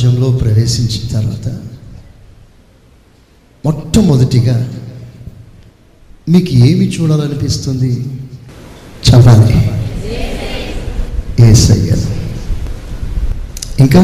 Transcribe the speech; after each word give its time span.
రాజ్యంలో 0.00 0.30
ప్రవేశించిన 0.30 1.08
తర్వాత 1.12 1.48
మొట్టమొదటిగా 3.66 4.72
మీకు 6.28 6.50
ఏమి 6.50 6.88
చూడాలనిపిస్తుంది? 6.88 8.06
చెప్పాలి 9.08 9.56
ఏసయ్య. 11.50 11.92
ఇంకా? 13.80 14.02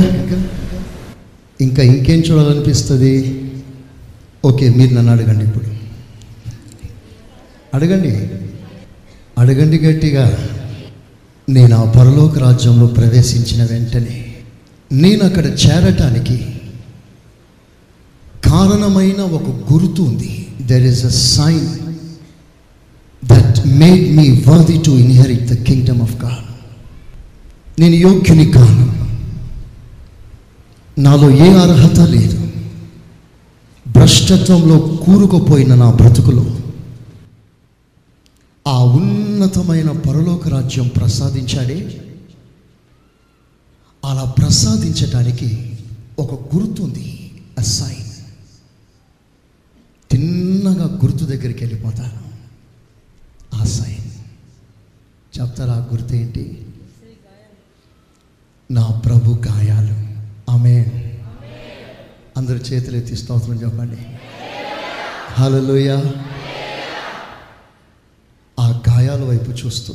ఇంకా 1.60 1.82
ఇంకేం 1.82 2.20
చూడాలనిపిస్తుంది? 2.20 3.42
ఓకే 4.44 4.68
మీరు 4.68 4.94
నన్ను 4.94 5.12
అడగండి 5.12 5.44
ఇప్పుడు. 5.44 5.64
అడగండి. 7.74 8.12
అడగండి 9.38 9.78
గట్టిగా. 9.78 10.38
నేను 11.48 11.76
ఆ 11.76 11.90
పరలోక 11.90 12.38
రాజ్యంలో 12.38 12.86
ప్రవేశించిన 12.86 13.64
వెంటనే 13.64 14.22
నేను 14.92 15.24
అక్కడ 15.24 15.46
చేరటానికి 15.46 16.46
కారణమైన 18.44 19.20
ఒక 19.20 19.72
గుర్తు 19.72 20.02
ఉంది. 20.02 20.46
There 20.60 20.82
is 20.82 21.04
a 21.04 21.08
sign 21.08 21.68
that 23.24 23.66
made 23.66 24.16
me 24.16 24.44
worthy 24.48 24.82
to 24.82 24.90
inherit 24.90 25.42
the 25.42 25.62
kingdom 25.62 26.02
of 26.02 26.24
God 26.24 26.44
నేను 27.80 27.94
యోగ్యుని 27.94 28.52
కాను. 28.52 28.86
నాలో 30.98 31.30
ఏ 31.30 31.52
అర్హత 31.52 32.00
లేదు. 32.00 32.48
భ్రష్టత్వంలో 33.86 34.78
కూరుకుపోయిన 34.78 35.74
నా 35.74 35.90
బ్రతుకులో 35.90 36.56
ఆ 38.66 38.84
ఉన్నతమైన 38.84 39.90
పరలోక 39.90 40.48
రాజ్యం 40.48 40.88
ప్రసాదించాడే. 40.88 42.00
అలా 44.06 44.24
ప్రసాదించటానికి 44.38 45.48
ఒక 46.18 46.34
గుర్తుంది 46.54 47.06
అ 47.58 47.62
సైన్ 47.68 48.02
తిన్నగా 50.10 50.84
గుర్తు 51.02 51.24
దగ్గరికి 51.24 51.64
వెళ్ళిపోతాను 51.64 52.20
ఆ 53.54 53.64
సైన్ 53.64 54.06
చెప్తారా 55.38 55.72
ఆ 55.72 55.88
గుర్తు 55.92 56.14
ఏంటి? 56.14 56.44
నా 58.70 59.02
ప్రభు 59.04 59.42
గాయాలు. 59.46 59.96
ఆమె 60.50 60.74
అందరు 62.36 62.58
చేతులు 62.58 62.96
ఎత్తి 62.96 63.16
స్తోత్రం 63.16 63.54
చెప్పండి. 63.54 63.98
హలోయ 65.34 65.90
ఆ 68.58 68.82
గాయాల 68.88 69.24
వైపు 69.24 69.50
చూస్తూ 69.52 69.94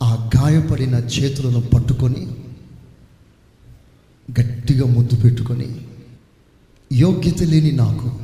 ఆ 0.00 0.30
గాయపడిన 0.36 0.94
చేతులను 1.14 1.60
పట్టుకొని 1.60 2.22
గట్టిగా 4.30 4.86
ముద్దు 4.86 5.16
పెట్టుకొని 5.16 5.86
యోగ్యత 6.92 7.42
లేని 7.42 7.72
నాకు 7.72 8.20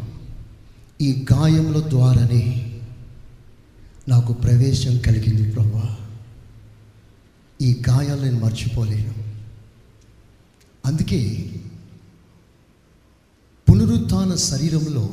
ఈ 1.01 1.27
గాయముల 1.33 1.91
ద్వారానే 1.91 2.63
నాకు 4.09 4.33
ప్రవేశం 4.33 4.99
కలిగింది 4.99 5.51
ప్రభా. 5.51 5.97
ఈ 7.63 7.83
గాయాలు 7.89 8.21
నేను 8.21 8.41
మర్చిపోలేను. 8.41 9.15
అందుకే 10.87 11.51
పునరుత్న 13.71 14.35
శరీరంలో 14.35 15.11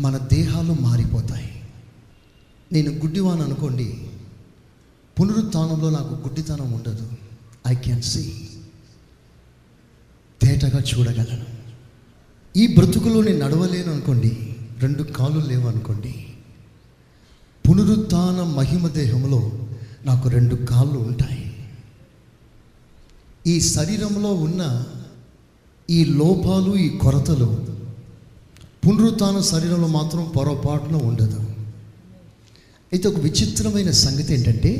మన 0.00 0.18
దేహాలు 0.18 0.72
మారిపోతాయి. 0.72 1.62
నేను 2.72 2.90
గుడ్డివాను 2.90 3.42
అనుకోండి 3.44 4.06
పునరుత్నంలో 5.20 5.90
నాకు 5.90 6.14
గుడ్డితనం 6.14 6.72
ఉండదు. 6.72 7.12
ఐ 7.68 7.74
క్యాన్ 7.74 8.02
సీ 8.02 8.43
తేటగా 10.44 10.80
చూడగలను. 10.80 11.44
ఈ 12.56 12.66
బ్రతుకులో 12.66 13.22
నేను 13.22 13.38
నడవలేను 13.38 13.92
అనుకోండి 13.92 14.56
రెండు 14.78 15.02
కాళ్ళు 15.02 15.46
లేవు 15.46 15.68
అనుకోండి. 15.68 16.14
పునరుత్న 17.68 18.54
మహిమ 18.56 18.88
దేహంలో 18.88 19.52
నాకు 20.04 20.28
రెండు 20.28 20.54
కాళ్ళు 20.54 20.98
ఉంటాయి. 20.98 21.52
ఈ 23.46 23.60
శరీరంలో 23.60 24.34
ఉన్న 24.34 24.84
ఈ 25.90 26.04
లోపాలు 26.04 26.76
ఈ 26.76 26.88
కొరతలు 26.98 27.66
పునరుత్న 28.86 29.40
శరీరంలో 29.40 29.88
మాత్రం 29.88 30.32
పొరపాటున 30.36 30.96
ఉండదు. 30.96 31.40
అయితే 32.92 33.08
ఒక 33.08 33.18
విచిత్రమైన 33.18 33.90
సంగతి 33.90 34.34
ఏంటంటే 34.34 34.72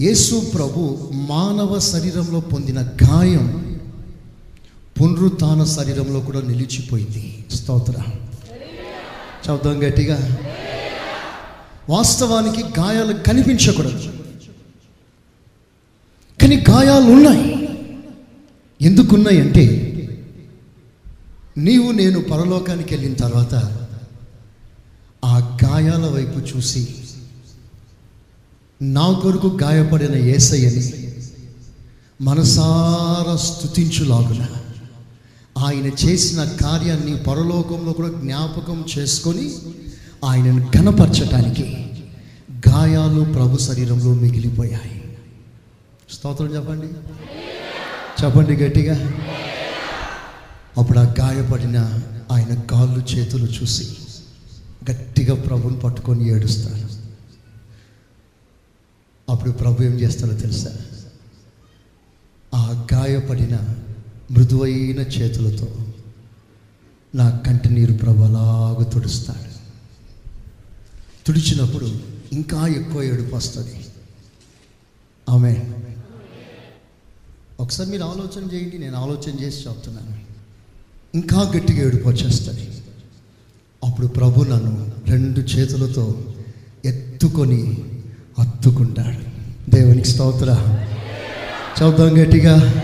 యేసు 0.00 0.40
ప్రభు 0.54 1.10
మానవ 1.12 1.78
శరీరంలో 1.78 2.40
పొందిన 2.40 2.80
గాయం 2.82 3.46
పునరుత్న 5.00 5.64
శరీరంలో 5.64 6.20
కూడా 6.20 6.40
నిలిచిపోయింది. 6.40 7.44
స్తోత్ర. 7.54 7.94
చదువుదాం 9.46 9.88
గట్టిగా. 9.88 10.36
వాస్తవానికి 11.88 12.80
గాయాలు 12.80 13.12
కనిపించకూడదు. 13.12 14.12
కానీ 16.40 16.56
గాయాలు 16.56 17.04
ఉన్నాయి. 17.04 17.68
ఎందుకున్నాయి 18.82 19.40
అంటే 19.40 19.84
నీవు 21.58 21.92
నేను 21.92 22.20
పరలోకానికి 22.20 22.94
వెళ్ళిన 22.94 23.14
తర్వాత 23.14 23.54
ఆ 25.24 25.58
గాయాల 25.64 26.06
వైపు 26.06 26.38
చూసి 26.38 26.88
నా 28.82 29.12
కొరకు 29.12 29.58
గాయపడిన 29.62 30.14
ఏసయ్యని 30.14 31.14
మనసారా 32.20 33.36
స్థుతించులాగునా 33.36 34.48
ఆయన 35.58 35.86
చేసిన 35.86 36.44
కార్యాన్ని 36.44 37.16
పరలోకంలో 37.16 37.92
కూడా 37.92 38.08
జ్ఞాపకం 38.08 38.84
చేసుకొని 38.98 39.52
ఆయనను 40.24 40.66
కనపరచటానికి 40.66 41.90
గాయాలు 42.68 43.32
ప్రభు 43.32 43.58
శరీరంలో 43.58 44.14
మిగిలిపోయాయి. 44.14 45.18
స్తోత్రం 46.10 46.54
చెప్పండి. 46.54 46.86
చెప్పండి 48.24 48.56
గట్టిగా. 48.56 49.12
అప్పుడు 50.78 50.98
ఆ 50.98 51.14
గాయపడిన 51.20 52.00
ఆయన 52.32 52.54
కాళ్ళు 52.54 53.14
చేతులు 53.14 53.46
చూసి 53.46 53.88
గట్టిగా 54.90 55.34
ప్రభుని 55.34 55.80
పట్టుకొని 55.80 56.28
ఏడుస్తాడు. 56.28 56.98
అప్పుడు 59.32 59.50
ప్రభు 59.50 59.82
ఏం 59.82 59.92
చేస్తాడో 59.92 60.34
తెలుసా? 60.34 60.70
ఆ 62.54 62.86
గాయపడిన 62.92 63.58
మృదువైన 64.30 65.00
చేతులతో 65.00 65.66
నా 67.14 67.30
కంటి 67.30 67.68
నీరు 67.68 67.92
ప్రభలాగా 67.92 68.84
తుడుస్తాడు. 68.84 69.48
తుడిచినప్పుడు 71.26 71.92
ఇంకా 72.32 72.66
ఎక్కువ 72.66 73.02
ఏడుపు 73.02 73.36
వస్తుంది. 73.36 73.80
ఆమె 75.28 75.56
ఒకసారి 77.60 77.90
మీరు 77.90 78.02
ఆలోచన 78.02 78.52
చేయండి 78.52 78.78
నేను 78.78 78.96
ఆలోచన 78.96 79.40
చేసి 79.40 79.68
చెప్తున్నాను. 79.68 80.18
ఇంకా 81.14 81.52
గట్టిగా 81.56 81.86
ఏడుపు 81.86 82.08
వచ్చేస్తుంది. 82.08 82.70
అప్పుడు 83.84 84.06
ప్రభు 84.06 84.44
నన్ను 84.44 84.92
రెండు 85.06 85.40
చేతులతో 85.40 86.34
ఎత్తుకొని 86.84 87.84
హత్తుకుంటాడు. 88.38 89.28
దేవునికి 89.70 90.08
స్తోత్ర. 90.08 90.78
చదువుదాం 91.78 92.22
గట్టిగా. 92.22 92.82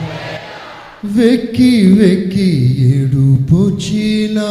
వెక్కి 1.04 1.86
వెక్కి 1.86 2.50
ఏడుపొచ్చినా 2.80 4.46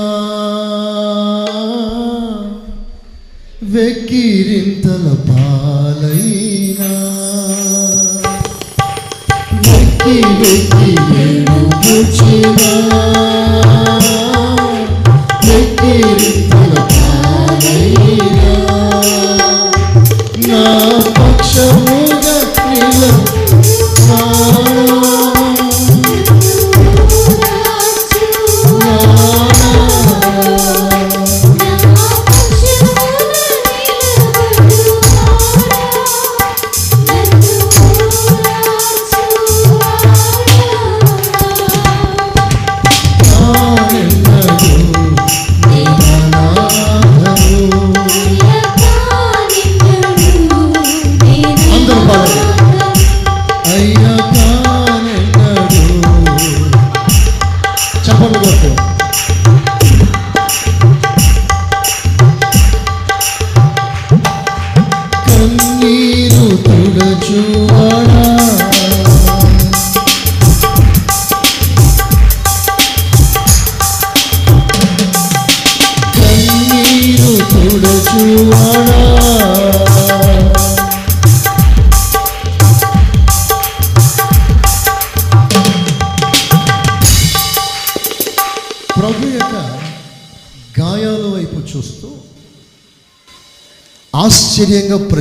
వెక్కిరింతల 3.63 5.15
పాలైనా. 5.29 6.91
వెక్కి 9.53 10.17
వెక్కి 10.41 10.91
ఏడుపొచ్చినా 11.23 12.69
వెక్కిరింతల 15.49 16.73
పాలైనా. 16.93 18.53
నా 20.47 20.63
పక్షము 21.19 22.02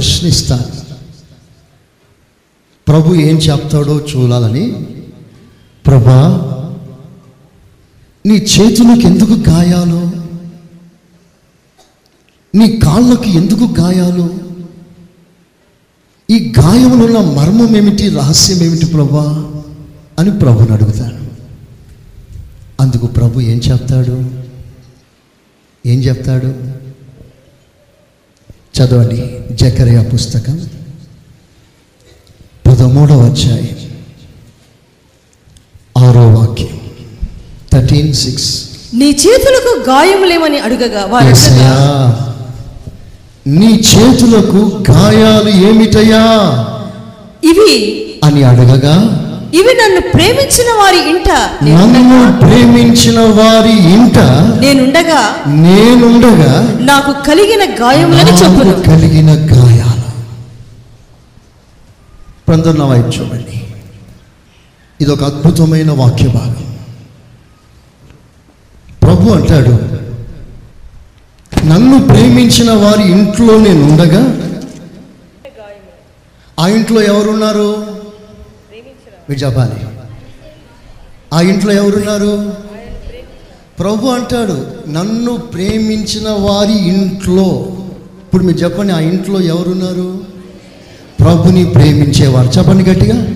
ప్రశ్నిస్తాను 0.02 0.96
ప్రభు 2.88 3.14
ఏం 3.14 3.36
చెప్తాడో 3.36 4.00
చూడాలని? 4.00 4.86
ప్రభా 5.86 6.38
నీ 8.26 8.34
చేతులకు 8.34 9.00
ఎందుకు 9.00 9.50
గాయాలు? 9.50 10.10
నీ 12.54 12.76
కాళ్ళకి 12.76 13.30
ఎందుకు 13.30 13.80
గాయాలు? 13.80 14.40
ఈ 16.30 16.52
గాయములున్న 16.58 17.18
మర్మం 17.18 17.76
ఏమిటి 17.76 18.08
రహస్యం 18.08 18.62
ఏమిటి 18.62 18.86
ప్రభా? 18.86 19.52
అని 20.18 20.38
ప్రభుని 20.38 20.72
అడుగుతాను 20.72 21.30
అందుకు 22.80 23.06
ప్రభు 23.06 23.40
ఏం 23.40 23.58
చెప్తాడు? 23.58 24.30
ఏం 25.86 25.98
చెప్తాడు? 25.98 26.81
చదవండి. 28.74 29.40
జకరియా 29.54 30.02
పుస్తకం 30.02 30.70
పదమూడవ 32.66 33.26
అధ్యాయం. 33.30 33.76
ఆరో 35.98 36.28
వాక్యం. 36.28 36.80
Thirteen 37.72 38.14
six. 38.14 38.64
నీ 38.94 39.06
చేతులకు 39.06 39.84
గాయములేమని 39.88 40.58
అడుగగా 40.58 41.04
వారు 41.04 41.28
ఏసయ్యా 41.28 41.74
నీ 43.46 43.66
చేతులకు 43.66 44.84
గాయాలు 44.90 45.48
ఏమిటయ్యా? 45.48 46.22
ఇవి 47.44 47.78
అని 48.24 48.42
అడగగా 48.42 48.94
ఇవి 49.52 49.72
నన్ను 49.74 50.00
ప్రేమించిన 50.14 50.70
వారి 50.80 51.00
ఇంట. 51.10 51.28
నన్ను 51.64 52.18
ప్రేమించిన 52.40 53.20
వారి 53.38 53.74
ఇంట 53.94 54.18
నేనుండగా 54.62 55.20
నేనుండగా 55.64 56.52
నాకు 56.82 57.12
కలిగిన 57.28 57.64
గాయములని 57.80 58.34
చెప్పును. 58.40 58.70
నాకు 58.70 58.82
కలిగిన 58.90 59.30
గాయాలు. 59.52 60.08
పంతొమ్మిది 62.48 62.88
వైపు 62.90 63.10
చూడండి 63.16 63.58
ఇది 65.00 65.10
ఒక 65.12 65.24
అద్భుతమైన 65.24 65.90
వాక్య 65.92 66.28
భాగం 66.28 66.58
ప్రభు 69.02 69.34
అంటాడు 69.34 69.74
నన్ను 71.66 72.06
ప్రేమించిన 72.06 72.70
వారి 72.72 73.10
ఇంట్లో 73.10 73.58
నేను 73.58 73.82
ఉండగా 73.84 74.22
ఆ 76.60 76.68
ఇంట్లో 76.68 77.02
ఎవరున్నారు? 77.02 77.68
మీరు 79.30 79.40
చెప్పాలి 79.40 79.72
ఆ 81.32 81.40
ఇంట్లో 81.40 81.72
ఎవరున్నారు? 81.72 82.52
ప్రభు 83.78 84.06
అంటాడు 84.06 84.66
నన్ను 84.88 85.36
ప్రేమించిన 85.36 86.28
వారి 86.28 86.88
ఇంట్లో. 86.88 87.66
ఇప్పుడు 88.22 88.44
మీరు 88.44 88.58
చెప్పండి 88.58 88.92
ఆ 88.92 88.98
ఇంట్లో 88.98 89.40
ఎవరున్నారు? 89.40 90.20
ప్రభుని 91.20 91.64
ప్రేమించేవారు. 91.64 92.58
చెప్పండి 92.58 92.90
గట్టిగా. 92.90 93.26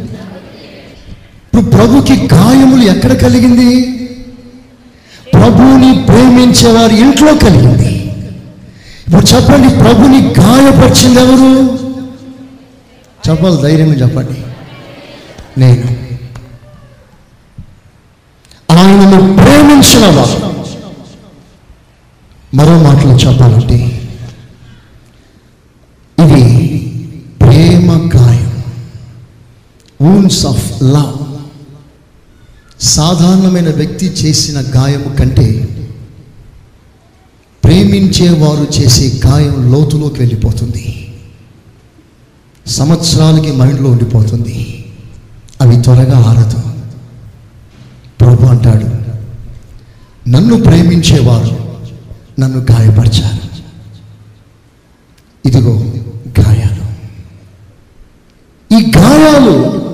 ఇప్పుడు 1.45 1.63
ప్రభుకి 1.63 2.29
గాయములు 2.35 2.83
ఎక్కడ 2.83 3.13
కలిగింది? 3.13 3.93
ప్రభుని 5.35 6.05
ప్రేమించేవారి 6.07 7.01
ఇంట్లో 7.01 7.35
కలిగింది. 7.35 8.13
ఇప్పుడు 9.07 9.35
చెప్పండి 9.35 9.69
ప్రభుని 9.69 10.35
గాయపరిచింది 10.41 11.21
ఎవరు? 11.21 11.79
చెప్పాలి 13.31 13.63
ధైర్యంగా 13.63 13.95
చెప్పండి. 13.95 14.56
నేను. 15.59 16.07
ఆయనను 18.73 19.35
ప్రేమించిన 19.35 20.07
వారు. 20.07 20.57
మరో 22.57 22.83
మాటలు 22.83 23.13
చెప్పాలంటే 23.13 24.09
ఇది 26.25 26.79
ప్రేమ 27.41 28.11
గాయం 28.17 28.63
వూన్స్ 30.03 30.47
ఆఫ్ 30.47 30.83
లవ్ 30.83 31.27
సాధారణమైన 32.81 33.71
వ్యక్తి 33.71 34.07
చేసిన 34.07 34.61
గాయము 34.61 35.17
కంటే 35.17 35.69
ప్రేమించేవారు 37.65 38.67
చేసే 38.81 39.21
గాయం 39.27 39.73
లోతులోకి 39.73 40.19
వెళ్ళిపోతుంది. 40.19 41.13
సంవత్సరాలకి 42.67 43.53
మైండ్లో 43.53 43.91
ఉండిపోతుంది. 43.91 44.76
అవి 45.61 45.83
త్వరగా 45.83 46.19
ఆరదు. 46.19 46.63
ప్రభు 48.21 48.47
అంటాడు 48.47 48.97
నన్ను 50.31 50.63
ప్రేమించేవారు 50.63 51.79
నన్ను 52.41 52.59
గాయపరిచారు. 52.59 53.47
ఇదిగో 55.49 55.75
గాయాలు. 56.41 56.87
ఈ 58.79 58.93
గాయాలు 58.97 59.87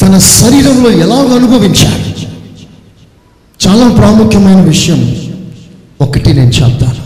తన 0.00 0.18
శరీరంలో 0.18 0.90
ఎలాగ 0.90 1.36
అనుభవించాడు? 1.36 2.12
చాలా 3.68 3.94
ప్రాముఖ్యమైన 3.94 4.60
విషయం 4.60 5.32
ఒకటి 6.00 6.32
నేను 6.32 6.50
చెప్తాను. 6.50 7.02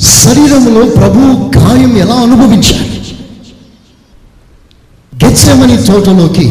శరీరంలో 0.00 0.90
ప్రభు 0.90 1.18
గాయం 1.58 1.96
ఎలా 1.96 2.14
అనుభవించాడు? 2.14 2.93
గెచ్చమని 5.34 5.82
తోటలోకి 5.82 6.44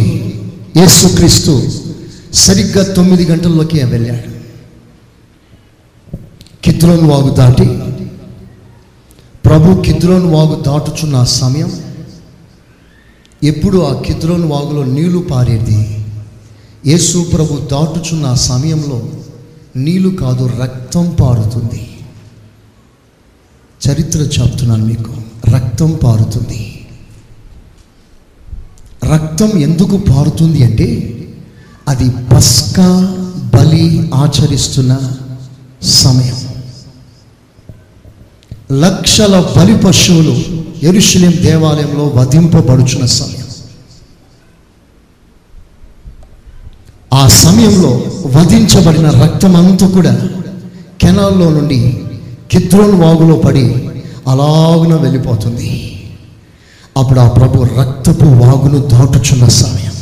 యేసుక్రీస్తు 0.78 1.70
సరిగ్గా 2.34 2.94
తొమ్మిది 2.94 3.26
గంటల్లోకి 3.26 3.84
వెళ్ళాడు. 3.84 4.32
కిద్రోన్ 6.64 7.10
వాగు 7.10 7.30
దాటి 7.30 7.66
ప్రభు 9.46 9.82
కిద్రోన్ 9.82 10.34
వాగు 10.34 10.62
దాటుచున్న 10.62 11.24
సమయం 11.24 11.72
ఎప్పుడు 13.44 13.78
ఆ 13.78 14.02
కిద్రోన్ 14.02 14.44
వాగులో 14.44 14.84
నీళ్ళు 14.84 15.20
పారేది. 15.20 16.06
యేసు 16.86 17.26
ప్రభు 17.34 17.60
దాటుచున్న 17.72 18.34
సమయంలో 18.34 19.10
నీళ్ళు 19.76 20.10
కాదు 20.10 20.52
రక్తం 20.62 21.18
పారుతుంది. 21.22 21.88
చరిత్ర 23.90 24.20
చెప్తున్నాను 24.20 24.86
మీకు 24.86 25.14
రక్తం 25.56 26.00
పారుతుంది. 26.04 26.73
రక్తం 29.04 29.58
ఎందుకు 29.58 29.98
పారుతుంది 29.98 30.64
అంటే 30.64 31.10
అది 31.88 32.10
పస్కా 32.10 33.18
బలి 33.56 34.12
ఆచరిస్తున్న 34.14 35.00
సమయం. 35.84 36.38
లక్షల 38.80 39.46
బలి 39.58 39.78
పశువులు 39.78 40.36
ఎరుషులేం 40.84 41.34
దేవాలయంలో 41.42 42.12
వధింపబడుచున్న 42.16 43.06
సమయం. 43.06 43.48
ఆ 47.14 47.28
సమయంలో 47.28 48.04
వధించబడిన 48.26 49.10
రక్తం 49.10 49.56
అంతా 49.56 49.88
కూడా 49.88 50.30
కెనాల్లో 51.02 51.50
నుండి 51.50 52.04
కిద్రోన్ 52.52 53.02
వాగులో 53.02 53.36
పడి 53.36 53.66
అలాగున 54.28 54.96
వెళ్ళిపోతుంది. 54.96 55.93
అప్పుడు 56.98 57.20
ఆ 57.20 57.30
ప్రభు 57.30 57.64
రక్తపు 57.64 58.26
వాగును 58.26 58.80
దాటుచున్న 58.80 59.48
సమయం. 59.48 59.94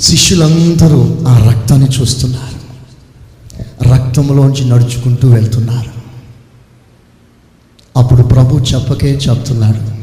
శిష్యులందరూ 0.00 1.24
ఆ 1.28 1.50
రక్తాన్ని 1.50 1.88
చూస్తున్నారు. 2.00 2.64
రక్తంలోంచి 3.88 4.64
నడుచుకుంటూ 4.64 5.28
వెళ్తున్నారు. 5.28 5.94
అప్పుడు 7.96 8.22
ప్రభు 8.22 8.58
చెప్పకే 8.58 9.10
చెప్తున్నాడు 9.14 9.94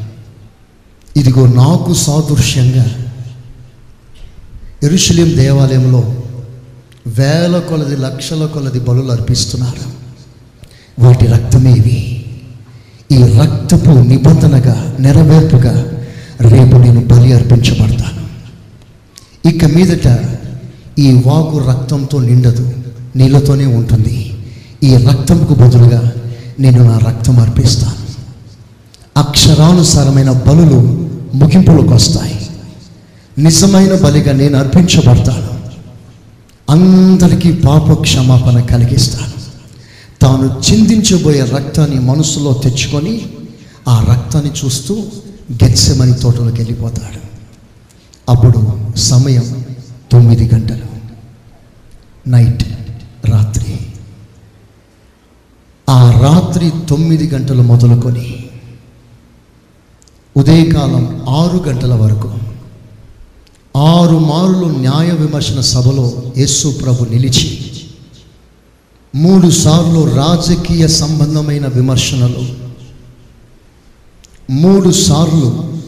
ఇదిగో 1.18 1.46
నాకు 1.46 1.94
సాదృశ్యంగా 1.94 2.86
ఎరుషులేం 4.82 5.36
దేవాలయంలో 5.36 6.14
వేల 7.06 7.58
కొలది 7.58 7.96
లక్షల 7.96 8.46
కొలది 8.46 8.80
బలులు 8.80 9.12
అర్పిస్తున్నారు. 9.12 9.92
వాటి 11.04 11.26
రక్తమేవి 11.26 12.11
ఈ 13.12 13.22
రక్తపు 13.22 13.90
నిబంధనగా 13.90 14.96
నెరవేర్పుగా 15.00 15.92
రేపు 16.40 16.76
నేను 16.76 17.00
బలి 17.00 17.32
అర్పించబడతాను. 17.32 18.22
ఇక 19.48 19.64
మీదట 19.64 20.18
ఈ 20.98 21.22
వాగు 21.26 21.68
రక్తంతో 21.68 22.20
నిండదు 22.20 22.72
నీళ్ళతోనే 23.16 23.66
ఉంటుంది. 23.66 24.34
ఈ 24.82 24.96
రక్తంకు 24.96 25.54
బదులుగా 25.54 26.12
నేను 26.60 26.84
నా 26.84 26.98
రక్తం 26.98 27.38
అర్పిస్తాను. 27.38 28.02
అక్షరానుసారమైన 29.16 30.32
బలులు 30.32 31.08
ముగింపులకు 31.34 31.94
వస్తాయి. 31.94 32.46
నిజమైన 33.38 33.94
బలిగా 33.94 34.32
నేను 34.32 34.58
అర్పించబడతాను. 34.58 35.52
అందరికీ 36.70 37.52
పాప 37.52 38.02
క్షమాపణ 38.02 38.60
కలిగిస్తాను. 38.60 39.41
తాను 40.22 40.62
చిందించబోయే 40.70 41.44
రక్తాన్ని 41.44 42.00
మనసులో 42.00 42.52
తెచ్చుకొని 42.52 43.26
ఆ 43.88 44.06
రక్తాన్ని 44.10 44.52
చూస్తూ 44.64 45.02
గెత్సెమని 45.52 46.14
తోటలోకి 46.14 46.56
వెళ్ళిపోతాడు. 46.56 47.20
అప్పుడు 48.30 48.80
సమయం 48.96 49.64
తొమ్మిది 50.12 50.50
గంటలు. 50.54 50.86
నైట్ 52.28 52.62
రాత్రి. 53.24 53.78
ఆ 55.90 56.10
రాత్రి 56.10 56.72
తొమ్మిది 56.88 57.34
గంటలు 57.34 57.62
మొదలుకొని 57.62 58.44
ఉదయకాలం 60.36 61.24
ఆరు 61.28 61.58
గంటల 61.68 61.94
వరకు 61.94 62.28
ఆరు 63.78 64.18
మారులు 64.18 64.78
న్యాయ 64.78 65.10
విమర్శన 65.10 65.60
సభలో 65.60 66.12
యేసు 66.38 66.68
ప్రభు 66.68 67.04
నిలిచి 67.04 67.71
మూడు 69.14 69.50
సార్లు 69.50 70.14
రాజకీయ 70.14 70.88
సంబంధమైన 70.88 71.66
విమర్శనలు. 71.66 72.46
మూడు 74.50 74.90
సార్లు 74.90 75.78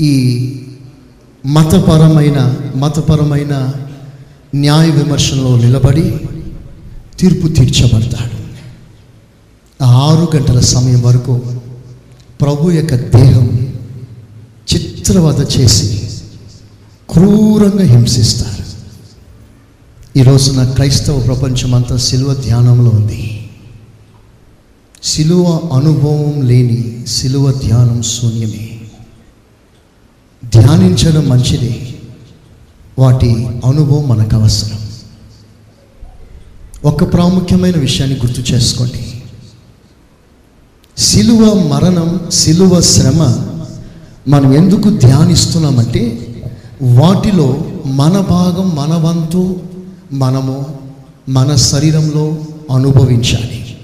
ఈ 0.00 0.14
మతపరమైన 1.46 2.56
మతపరమైన 2.76 3.72
న్యాయ 4.54 4.90
విమర్శనలో 4.90 5.56
నిలబడి 5.56 6.16
తీర్పు 7.18 7.48
తీర్చబడతాడు. 7.48 8.38
ఆరు 9.84 10.36
గంటల 10.36 10.60
సమయం 10.60 11.02
వరకు 11.02 11.42
ప్రభు 12.40 12.70
యొక్క 12.70 12.94
దేహం 12.94 13.76
చిత్రవద 14.74 15.60
చేసి 15.60 16.08
క్రూరంగా 17.10 17.84
హింసిస్తారు. 17.84 18.67
ఈ 20.18 20.22
రోజున 20.22 20.64
క్రైస్తవ 20.64 21.20
ప్రపంచం 21.20 21.74
అంతా 21.74 21.96
సిలువ 21.96 22.34
ధ్యానంలో 22.34 22.90
ఉంది. 22.90 23.50
సిలువ 25.04 25.60
అనుభవం 25.72 26.42
లేని 26.42 27.06
సిలువ 27.06 27.52
ధ్యానం 27.52 28.02
శూన్యమే. 28.02 28.80
ధ్యానించడం 30.48 31.28
మంచిది. 31.28 31.96
వాటి 32.98 33.46
అనుభవం 33.46 34.08
మనకు 34.08 34.36
అవసరం. 34.36 34.78
ఒక 36.84 37.12
ప్రాముఖ్యమైన 37.12 37.78
విషయాన్ని 37.78 38.18
గుర్తు 38.26 38.40
చేసుకోండి. 38.40 39.22
సిలువ 40.98 41.68
మరణం 41.68 42.20
సిలువ 42.32 42.80
శ్రమ 42.80 43.22
మనం 44.28 44.54
ఎందుకు 44.54 44.90
ధ్యానిస్తున్నామంటే 44.90 46.34
వాటిలో 46.82 47.64
మన 47.86 48.20
భాగం 48.20 48.74
మన 48.74 48.94
వంతు 48.94 49.67
మనము 50.12 50.78
మన 51.28 51.54
శరీరంలో 51.54 52.44
అనుభవించాలి. 52.74 53.78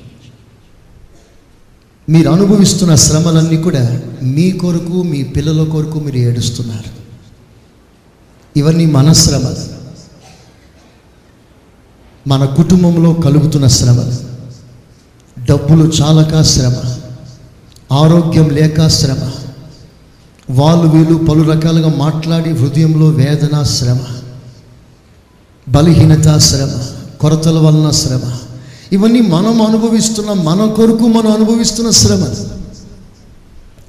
మీరు 2.10 2.30
అనుభవిస్తున్న 2.30 2.94
శ్రమలన్నీ 2.94 3.56
కూడా 3.56 4.02
మీ 4.22 4.50
కొరకు 4.50 5.02
మీ 5.02 5.22
పిల్లల 5.22 5.68
కొరకు 5.68 6.00
మీరు 6.00 6.16
ఏడుస్తున్నారు. 6.16 7.04
ఇవన్నీ 8.56 8.86
మన 8.86 9.12
శ్రమలు. 9.12 9.74
మన 12.28 12.44
కుటుంబంలో 12.44 13.14
కలుగుతున్న 13.14 13.66
శ్రమలు. 13.66 14.34
డబ్బులు 15.44 15.84
చాలక 15.84 16.42
శ్రమ. 16.42 16.72
ఆరోగ్యం 17.92 18.48
లేక 18.48 18.88
శ్రమ. 18.88 19.30
వాళ్ళు 20.50 20.88
వీళ్ళు 20.88 21.18
పలు 21.18 21.42
రకాలుగా 21.42 21.96
మాట్లాడి 21.96 22.50
హృదయంలో 22.50 23.06
వేదన 23.06 23.62
శ్రమ. 23.62 23.98
బలహీనత 25.68 26.38
శ్రమ 26.38 26.84
కొరతల 27.20 27.58
వలన 27.58 27.90
శ్రమ. 27.90 28.20
ఇవన్నీ 28.92 29.20
మనం 29.20 29.62
అనుభవిస్తున్న 29.62 30.32
మన 30.32 30.72
కొరకు 30.72 31.06
మనం 31.06 31.32
అనుభవిస్తున్న 31.32 31.90
శ్రమలు. 31.90 32.54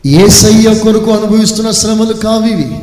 ఏసయ్య 0.07 0.75
కొరకు 0.75 1.11
అనుభవిస్తున్న 1.11 1.71
శ్రమలు 1.71 2.13
కావివి 2.13 2.79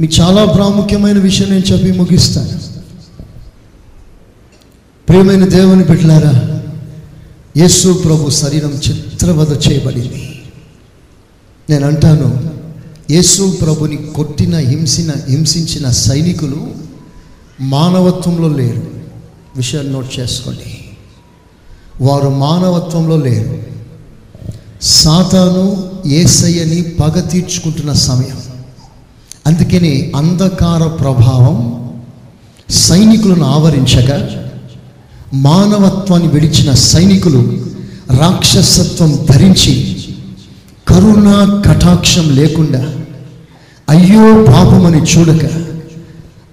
మీకు 0.00 0.12
చాలా 0.20 0.44
ప్రాముఖ్యమైన 0.44 1.18
విషయం 1.18 1.50
నేను 1.50 1.72
చెప్పి 1.72 1.92
ముగిస్తాను. 1.92 2.58
ప్రియమైన 5.08 5.48
దేవుని 5.48 5.84
బిడ్డలారా 5.84 6.62
యేసు 7.56 7.92
ప్రభు 7.92 8.30
శరీరం 8.30 8.70
చిత్రవద 8.70 9.68
చేయబడింది. 9.68 10.42
నేను 11.70 11.86
అంటాను 11.86 12.50
యేసు 13.10 13.58
ప్రభుని 13.62 13.96
కొట్టిన 13.96 14.56
హింసిన 14.56 15.12
హింసించిన 15.28 15.90
సైనికులు 15.90 16.85
మానవత్వంలో 17.60 18.48
లేరు. 18.48 18.86
విషయాన్ని 19.56 19.92
నోట్ 19.92 20.18
చేసుకోండి. 20.18 20.84
వారు 22.00 22.28
మానవత్వంలో 22.28 23.16
లేరు. 23.16 23.62
సాతాను 24.82 25.90
ఏసయ్యని 26.06 26.82
పగ 26.82 27.20
తీర్చుకుంటున్న 27.20 27.92
సమయం. 27.92 28.38
అందుకని 29.46 30.12
అంధకార 30.16 30.86
ప్రభావం 30.86 31.86
సైనికులను 32.70 33.44
ఆవరించగా 33.44 34.50
మానవత్వాన్ని 35.34 36.28
విడిచిన 36.28 36.74
సైనికులు 36.74 37.66
రాక్షసత్వం 38.10 39.26
ధరించి 39.30 40.04
కరుణ 40.88 41.62
కటాక్షం 41.66 42.30
లేకుండా 42.30 42.94
అయ్యో 43.88 44.44
పాపమని 44.44 44.98
చూడక 44.98 45.65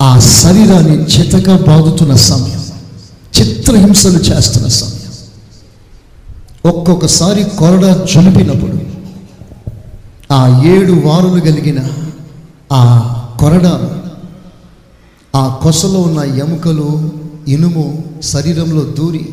ఆ 0.03 0.19
శరీరాన్ని 0.19 0.97
చితగా 0.97 1.57
బాగుతున్న 1.57 2.15
సమయం 2.15 2.63
చిత్రహింసలు 3.39 4.19
చేస్తున్న 4.19 4.67
సమయం. 4.67 4.99
ఒక్కొక్కసారి 6.65 7.43
కొరడ 7.43 8.07
జొలిపినప్పుడు 8.13 8.77
ఆ 10.33 10.61
ఏడు 10.63 10.91
వారులు 10.91 11.39
కలిగిన 11.41 11.79
ఆ 12.71 12.83
కొరడ 13.39 13.67
ఆ 15.35 15.59
కొసలో 15.63 16.01
ఉన్న 16.01 16.19
ఎముకలు 16.19 17.11
ఇనుము 17.47 18.03
శరీరంలో 18.23 18.83
దూరి 18.83 19.29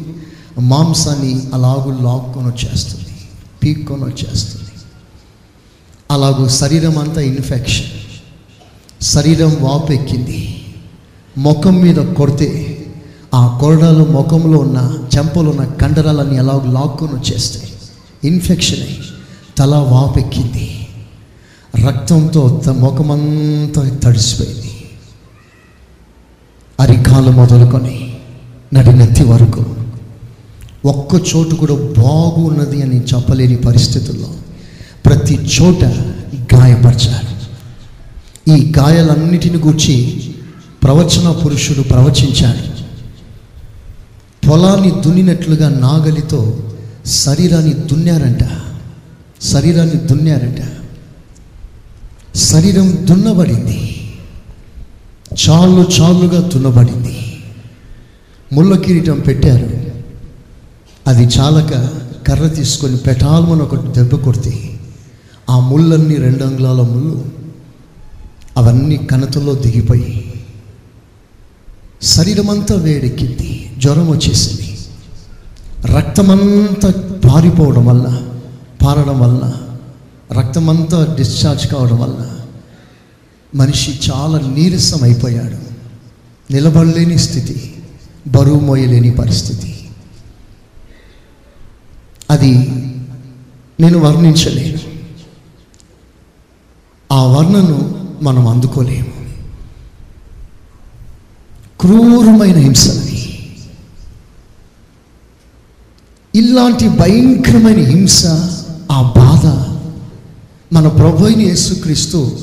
మాంసాన్ని 0.59 1.43
అలాగూ 1.55 1.91
లాక్కొని 1.91 2.47
వచ్చేస్తుంది 2.47 3.13
పీక్కొని 3.63 4.05
వచ్చేస్తుంది. 4.05 4.71
అలాగూ 6.11 6.49
శరీరం 6.49 6.99
అంతా 6.99 7.21
ఇన్ఫెక్షన్ 7.21 7.87
శరీరం 9.01 9.57
వాపెక్కింది 9.61 10.60
ముఖం 11.41 11.83
మీద 11.83 11.97
కొడితే 11.97 12.77
ఆ 13.35 13.59
కొరడాలు 13.61 14.05
ముఖంలో 14.05 14.59
ఉన్న 14.59 14.99
చెంపలో 15.17 15.51
ఉన్న 15.51 15.65
కండరాలన్నీ 15.65 16.37
ఎలా 16.37 16.63
లాక్కొని 16.67 17.13
వచ్చేస్తాయి. 17.13 17.73
ఇన్ఫెక్షన్ 18.25 18.81
అయి 18.81 18.99
తల 19.59 19.75
వాపెక్కింది 19.75 20.89
రక్తంతో 21.87 22.63
త- 22.67 22.69
ముఖమంతా 22.69 23.97
తడిసిపోయింది. 24.05 24.73
అరికాలు 26.81 27.31
మొదలుకొని 27.31 28.17
నడినెత్తి 28.75 29.25
వరకు. 29.25 29.65
ఒక్క 30.85 31.15
చోటు 31.15 31.55
కూడా 31.55 31.75
బాగున్నది 31.75 32.83
అని 32.83 33.01
చెప్పలేని 33.01 33.57
పరిస్థితుల్లో 33.57 34.29
ప్రతి 35.07 35.35
చోట 35.35 35.85
గాయపరిచారు. 36.55 37.31
ఈ 38.57 38.73
గాయాలన్నిటిని 38.79 39.57
గూర్చి 39.57 40.23
ప్రవచన 40.83 41.31
పురుషుడు 41.31 41.81
ప్రవచించాడు. 41.81 42.71
పొలాన్ని 44.49 44.91
దున్నినట్లుగా 44.91 45.69
నాగలితో 45.69 46.59
శరీరాన్ని 47.07 47.73
దున్నారంట. 47.73 48.39
శరీరాన్ని 49.43 49.95
దున్నారంట. 49.95 50.59
శరీరం 52.37 53.07
దున్నబడింది. 53.11 53.97
చాలు 55.51 56.01
చాలుగా 56.01 56.41
దున్నబడింది. 56.41 57.43
ముళ్ళ 58.53 58.77
కిరీటం 58.77 59.21
పెట్టారు. 59.21 59.81
అది 61.07 61.25
చాలక 61.25 61.91
కర్ర 62.27 62.49
తీసుకొని 62.49 62.97
పెటాల్మని 62.97 63.63
ఒకటి 63.63 63.93
దెబ్బ 63.93 64.15
కొడితే 64.15 64.81
ఆ 65.51 65.59
ముళ్ళన్నీ 65.59 66.15
రెండు 66.15 66.45
అంగుళాల 66.45 66.81
ముళ్ళు 66.81 67.25
అవన్నీ 68.57 68.97
కణతల్లో 68.97 69.55
దిగిపోయి 69.55 70.30
శరీరమంతా 72.03 72.75
వేడెక్కింది 72.75 73.73
జ్వరం 73.79 74.11
వచ్చేసింది. 74.11 74.79
రక్తమంతా 75.85 76.91
పారిపోవడం 77.29 77.87
వల్ల 77.87 78.31
పారడం 78.83 79.21
వల్ల 79.21 79.61
రక్తమంతా 80.33 81.15
డిశ్చార్జ్ 81.17 81.67
కావడం 81.67 81.99
వల్ల 81.99 82.41
మనిషి 83.55 84.01
చాలా 84.11 84.39
నీరసం 84.39 85.03
అయిపోయాడు. 85.03 85.57
నిలబడలేని 86.53 87.19
స్థితి 87.19 87.75
బరువు 88.27 88.61
మోయలేని 88.61 89.11
పరిస్థితి. 89.11 89.89
అది 92.31 92.53
నేను 93.81 93.99
వర్ణించలేను. 93.99 94.79
ఆ 97.15 97.25
వర్ణను 97.25 98.09
మనం 98.23 98.47
అందుకోలేము. 98.47 99.20
క్రూరమైన 101.81 102.57
హింసలని 102.57 103.11
ఇలాంటి 106.35 106.89
భయంకరమైన 106.89 107.85
హింస 107.85 108.27
ఆ 108.93 109.13
బాధ 109.17 109.47
మన 110.77 110.89
ప్రభు 110.89 111.25
అయిన 111.25 111.41
యేసుక్రీస్తు 111.41 112.39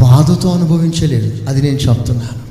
బాధతో 0.00 0.50
అనుభవించలేదు. 0.50 1.48
అది 1.48 1.62
నేను 1.62 1.76
చెప్తున్నాను. 1.76 2.44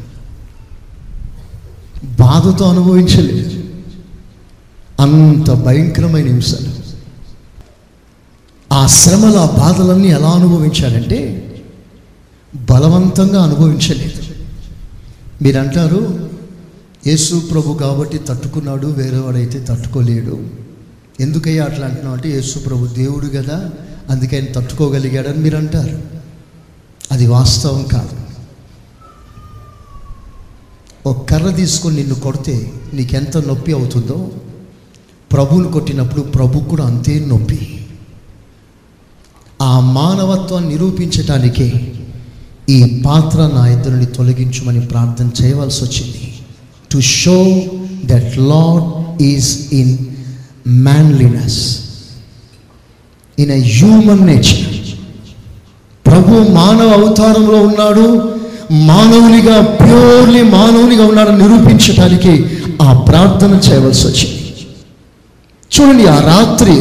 బాధతో 2.05 2.65
అనుభవించలేదు. 2.65 3.63
అంత 4.99 5.51
భయంకరమైన 5.51 6.27
హింసలు. 6.27 6.83
ఆ 8.73 8.88
శ్రమల 8.88 9.38
ఆ 9.38 9.45
బాధలన్నీ 9.45 10.07
ఎలా 10.07 10.29
అనుభవించాడంటే 10.29 11.49
బలవంతంగా 12.55 13.43
అనుభవించలేదు. 13.43 14.22
మీరు 15.43 15.58
అంటారు 15.58 16.29
యేసు 17.08 17.36
ప్రభు 17.51 17.73
కాబట్టి 17.73 18.17
తట్టుకున్నాడు 18.17 18.88
వేరేవాడైతే 18.88 19.65
తట్టుకోలేడు. 19.69 20.49
ఎందుకయ్యా 21.19 21.65
అట్లా 21.65 21.86
అంటున్నావు 21.86 22.15
అంటే 22.15 22.29
యేసు 22.29 22.60
ప్రభు 22.60 22.88
దేవుడు 22.88 23.27
కదా 23.27 23.71
అందుకే 24.10 24.39
ఆయన 24.39 24.60
తట్టుకోగలిగాడని 24.60 25.38
మీరు 25.38 25.58
అంటారు 25.58 26.03
అది 27.12 27.27
వాస్తవం 27.27 27.84
కాదు. 27.84 28.15
ఒక 31.06 31.29
కర్ర 31.29 31.49
తీసుకొని 31.49 31.95
నిన్ను 31.95 32.15
కొడితే 32.15 32.73
నీకెంత 32.93 33.38
నొప్పి 33.38 33.73
అవుతుందో 33.73 34.32
ప్రభువుని 35.32 35.71
కొట్టినప్పుడు 35.71 36.21
ప్రభు 36.21 36.60
కూడా 36.60 36.86
అంతే 36.86 37.25
నొప్పి. 37.25 37.86
ఆ 39.62 39.79
మానవత్వాన్ని 39.79 40.69
నిరూపించటానికే 40.69 41.92
ఈ 42.69 43.02
పాత్ర 43.06 43.38
నా 43.56 43.67
ఇద్దరిని 43.67 44.06
తొలగించమని 44.06 44.82
ప్రార్థన 44.82 45.30
చేయవలసి 45.43 45.84
వచ్చింది. 45.84 46.34
To 46.91 46.99
show 46.99 47.62
that 48.06 48.38
lord 48.38 49.21
is 49.21 49.73
in 49.73 49.97
manliness 50.67 51.80
in 53.39 53.52
a 53.52 53.62
human 53.63 54.28
nature 54.28 54.63
ప్రభు 56.08 56.32
మానవ 56.32 56.89
అవతారంలో 56.91 57.62
ఉన్నాడు 57.62 58.34
మానవునిగా 58.71 59.62
ప్యూర్లీ 59.62 60.41
మానవునిగా 60.41 61.06
ఉన్నాడని 61.06 61.38
నిరూపించడానికి 61.38 62.45
ఆ 62.82 62.93
ప్రార్థన 62.93 63.60
చేయవలసి 63.69 64.08
వచ్చింది. 64.08 64.39
చూడండి 65.71 66.08
ఆ 66.08 66.19
రాత్రి 66.19 66.76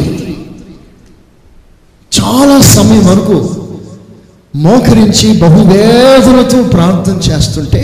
చాలా 2.12 2.60
సమయం 2.60 3.06
వరకు 3.06 3.61
మోకరించి 4.54 5.28
బహువేదనతో 5.38 6.62
ప్రార్థన 6.64 7.16
చేస్తుంటే 7.28 7.82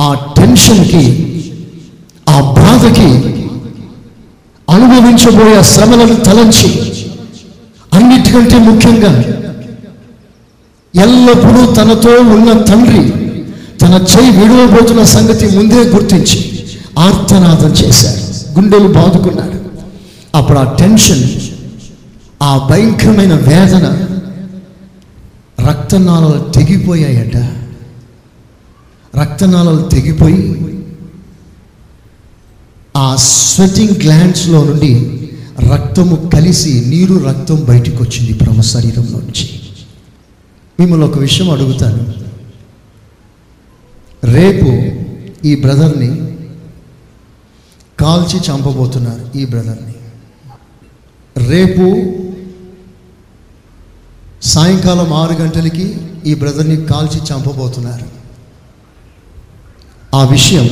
ఆ 0.00 0.08
టెన్షన్కి 0.36 1.04
ఆ 2.26 2.40
బాధకి 2.56 3.10
అనుభవించబోయే 4.68 5.62
శ్రమలను 5.64 6.14
తలంచి 6.24 6.70
అన్నిటికంటే 7.92 8.58
ముఖ్యంగా 8.58 9.12
ఎల్లప్పుడూ 10.94 11.72
తనతో 11.72 12.12
ఉన్న 12.34 12.52
తండ్రి 12.62 13.02
తన 13.80 13.94
చేయి 14.12 14.30
విడవబోతున్న 14.38 15.02
సంగతి 15.06 15.46
ముందే 15.56 15.80
గుర్తించి 15.86 16.38
ఆర్తనాదం 16.98 17.72
చేశాడు 17.72 18.20
గుండెలు 18.56 18.88
బాదుకున్నాడు. 18.88 19.56
అప్పుడు 20.34 20.58
ఆ 20.58 20.64
టెన్షన్ 20.78 21.24
ఆ 22.42 22.66
భయంకరమైన 22.70 23.34
వేదన 23.48 23.86
రక్తనాళాలు 25.68 26.52
తెగిపోయాయట. 26.52 27.36
రక్తనాళాలు 29.16 29.88
తెగిపోయి 29.88 30.66
ఆ 32.96 33.16
స్వెటింగ్ 33.16 34.02
గ్లాండ్స్లో 34.02 34.64
నుండి 34.64 35.12
రక్తము 35.74 36.30
కలిసి 36.34 36.84
నీరు 36.86 37.14
రక్తం 37.14 37.64
బయటికి 37.64 37.96
వచ్చింది 37.96 38.32
బ్రహ్మ 38.32 38.60
శరీరంలో 38.60 39.18
నుంచి. 39.18 39.60
మిమ్మల్ని 40.80 41.06
ఒక 41.06 41.18
విషయం 41.18 41.50
అడుగుతాను. 41.50 42.14
రేపు 44.24 44.66
ఈ 45.46 45.56
బ్రదర్ని 45.60 46.36
కాల్చి 48.00 48.40
చంపబోతున్నారు 48.50 49.38
ఈ 49.38 49.44
బ్రదర్ని. 49.44 49.94
రేపు 51.48 51.82
సాయంకాలం 54.42 55.12
ఆరు 55.12 55.32
గంటలకి 55.32 56.00
ఈ 56.26 56.34
బ్రదర్ని 56.34 56.76
కాల్చి 56.76 57.20
చంపబోతున్నారు. 57.20 58.06
ఆ 60.16 60.24
విషయం 60.24 60.70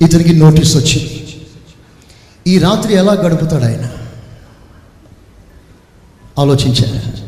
ఇతనికి 0.00 0.34
నోటీస్ 0.34 0.76
వచ్చింది. 0.76 1.26
ఈ 2.46 2.58
రాత్రి 2.58 2.94
ఎలా 2.94 3.12
గడుపుతాడు 3.12 3.64
ఆయన? 3.64 3.88
ఆలోచించారు. 6.38 7.26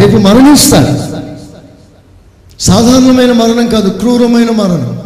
రేపు 0.00 0.16
మరణిస్తాడు. 0.16 1.16
సాధారణమైన 2.60 3.32
మరణం 3.32 3.66
కాదు 3.66 3.88
క్రూరమైన 3.88 4.50
మరణం. 4.50 5.02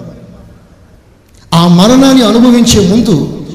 ఆ 1.55 1.69
మరణాన్ని 1.69 2.23
అనుభవించే 2.23 2.91
ముందు 2.91 3.47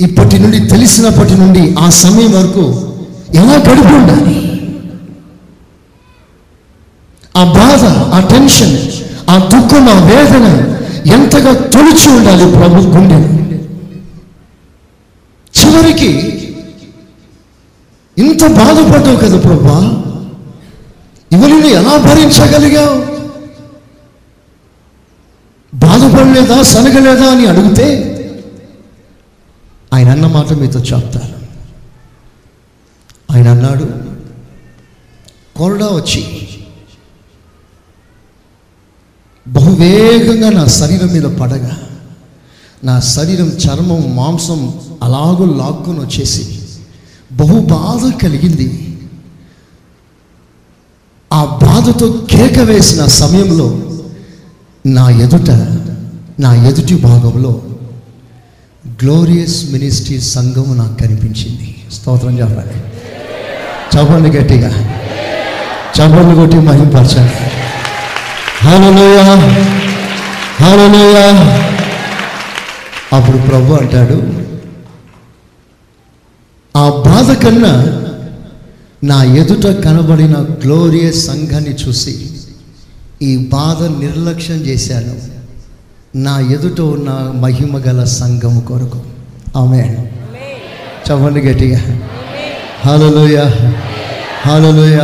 ఇప్పటి 0.00 0.38
నుండి 0.38 0.60
తెలిసినప్పటి 0.60 1.34
నుండి 1.34 1.74
ఆ 1.74 1.90
సమయం 1.90 2.32
వరకు 2.32 2.94
ఎలా 3.34 3.54
గడుపు 3.54 3.94
ఉండాలి 3.94 4.49
ఆ 7.34 7.44
బాధ 7.44 7.84
ఆ 8.12 8.20
టెన్షన్ 8.28 8.74
ఆ 9.30 9.38
దుఃఖం 9.38 9.88
ఆ 9.88 10.04
వేదన 10.04 10.46
ఎంతగా 11.06 11.52
తొలిచి 11.68 12.10
ఉండాలి 12.10 12.44
ప్రభు 12.56 12.80
గుండె. 12.94 13.18
చివరికి 15.54 16.10
ఇంత 18.16 18.46
బాధపడ్డావు 18.46 19.16
కదా 19.16 19.38
ప్రభా. 19.38 19.76
ఇవన్నీ 21.30 21.68
ఎలా 21.68 21.96
భరించగలిగావు? 21.96 22.96
బాధపడలేదా 25.72 26.62
సనగలేదా 26.62 27.30
అని 27.30 27.46
అడిగితే 27.46 27.86
ఆయన 29.94 30.08
అన్న 30.08 30.26
మాట 30.26 30.52
మీతో 30.52 30.78
చెప్తారు. 30.80 31.34
ఆయన 33.32 33.48
అన్నాడు 33.48 33.86
కొరడా 35.56 35.86
వచ్చి 35.86 36.22
బహువేగంగా 39.50 40.50
నా 40.50 40.66
శరీరం 40.66 41.08
మీద 41.08 41.22
పడగా 41.22 41.78
నా 42.84 43.00
శరీరం 43.00 43.46
చర్మం 43.46 44.16
మాంసం 44.16 44.74
అలాగూ 45.02 45.54
లాక్కొని 45.54 45.98
వచ్చేసి 45.98 46.58
బహు 47.32 47.60
బాధ 47.60 48.22
కలిగింది. 48.22 48.98
ఆ 51.32 51.44
బాధతో 51.44 52.26
కేక 52.30 52.58
వేసిన 52.58 53.06
సమయంలో 53.06 53.80
నా 54.86 55.10
ఎదుట 55.10 55.50
నా 56.40 56.68
ఎదుటి 56.68 56.94
భాగంలో 56.94 57.62
గ్లోరియస్ 59.02 59.70
మినిస్ట్రీ 59.70 60.20
సంఘం 60.20 60.76
నాకు 60.76 60.98
కనిపించింది. 60.98 61.76
స్తోత్రం 61.92 62.38
చెప్పండి. 62.38 62.78
చెప్పండి 63.96 64.38
గట్టిగా. 64.38 64.68
చెప్పండి 66.00 66.34
కొట్టి 66.34 66.56
మహింపరచండి. 66.56 67.49
హలోయ 68.64 69.18
హలోయ 70.60 71.18
అప్పుడు 73.12 73.38
ప్రభు 73.38 73.72
అంటాడు 73.72 74.18
ఆ 76.76 76.88
బాధ 77.06 77.30
కన్నా 77.44 77.72
నా 79.04 79.24
ఎదుట 79.24 79.66
కనబడిన 79.66 80.36
గ్లోరియస్ 80.64 81.26
సంఘాన్ని 81.26 81.74
చూసి 81.74 82.30
ఈ 83.22 83.36
బాధ 83.36 83.82
నిర్లక్ష్యం 83.82 84.56
చేశాను. 84.56 85.14
నా 86.16 86.40
ఎదుట 86.40 86.80
ఉన్న 86.80 87.10
మహిమ 87.34 87.78
గల 87.78 88.04
సంఘం 88.04 88.60
కొరకు. 88.60 89.00
ఆమె 89.58 89.82
చవండి 91.06 91.40
గట్టిగా. 91.40 91.80
హలోయ 92.84 93.38
హలోయ 94.46 94.98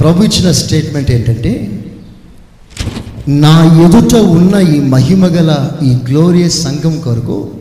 ప్రభు 0.00 0.22
ఇచ్చిన 0.22 0.52
స్టేట్మెంట్ 0.52 1.10
ఏంటంటే 1.10 1.52
నా 3.38 3.84
ఎదుట 3.84 4.14
ఉన్న 4.14 4.56
ఈ 4.56 4.80
మహిమ 4.80 5.26
గల 5.26 5.78
ఈ 5.82 5.94
గ్లోరియస్ 5.94 6.62
సంఘం 6.62 7.00
కొరకు 7.00 7.52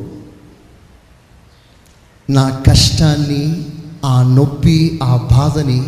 నా 2.30 2.50
కష్టాన్ని 2.50 3.66
ఆ 4.06 4.24
నొప్పి 4.24 5.00
ఆ 5.04 5.18
బాధని 5.18 5.82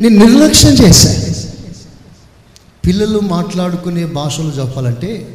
నేను 0.00 0.18
నిర్లక్ష్యం 0.18 0.72
చేశాను 0.72 1.34
పిల్లలు 2.84 3.18
మాట్లాడుకునే 3.18 4.04
భాషలు 4.04 4.48
చెప్పాలంటే 4.48 5.26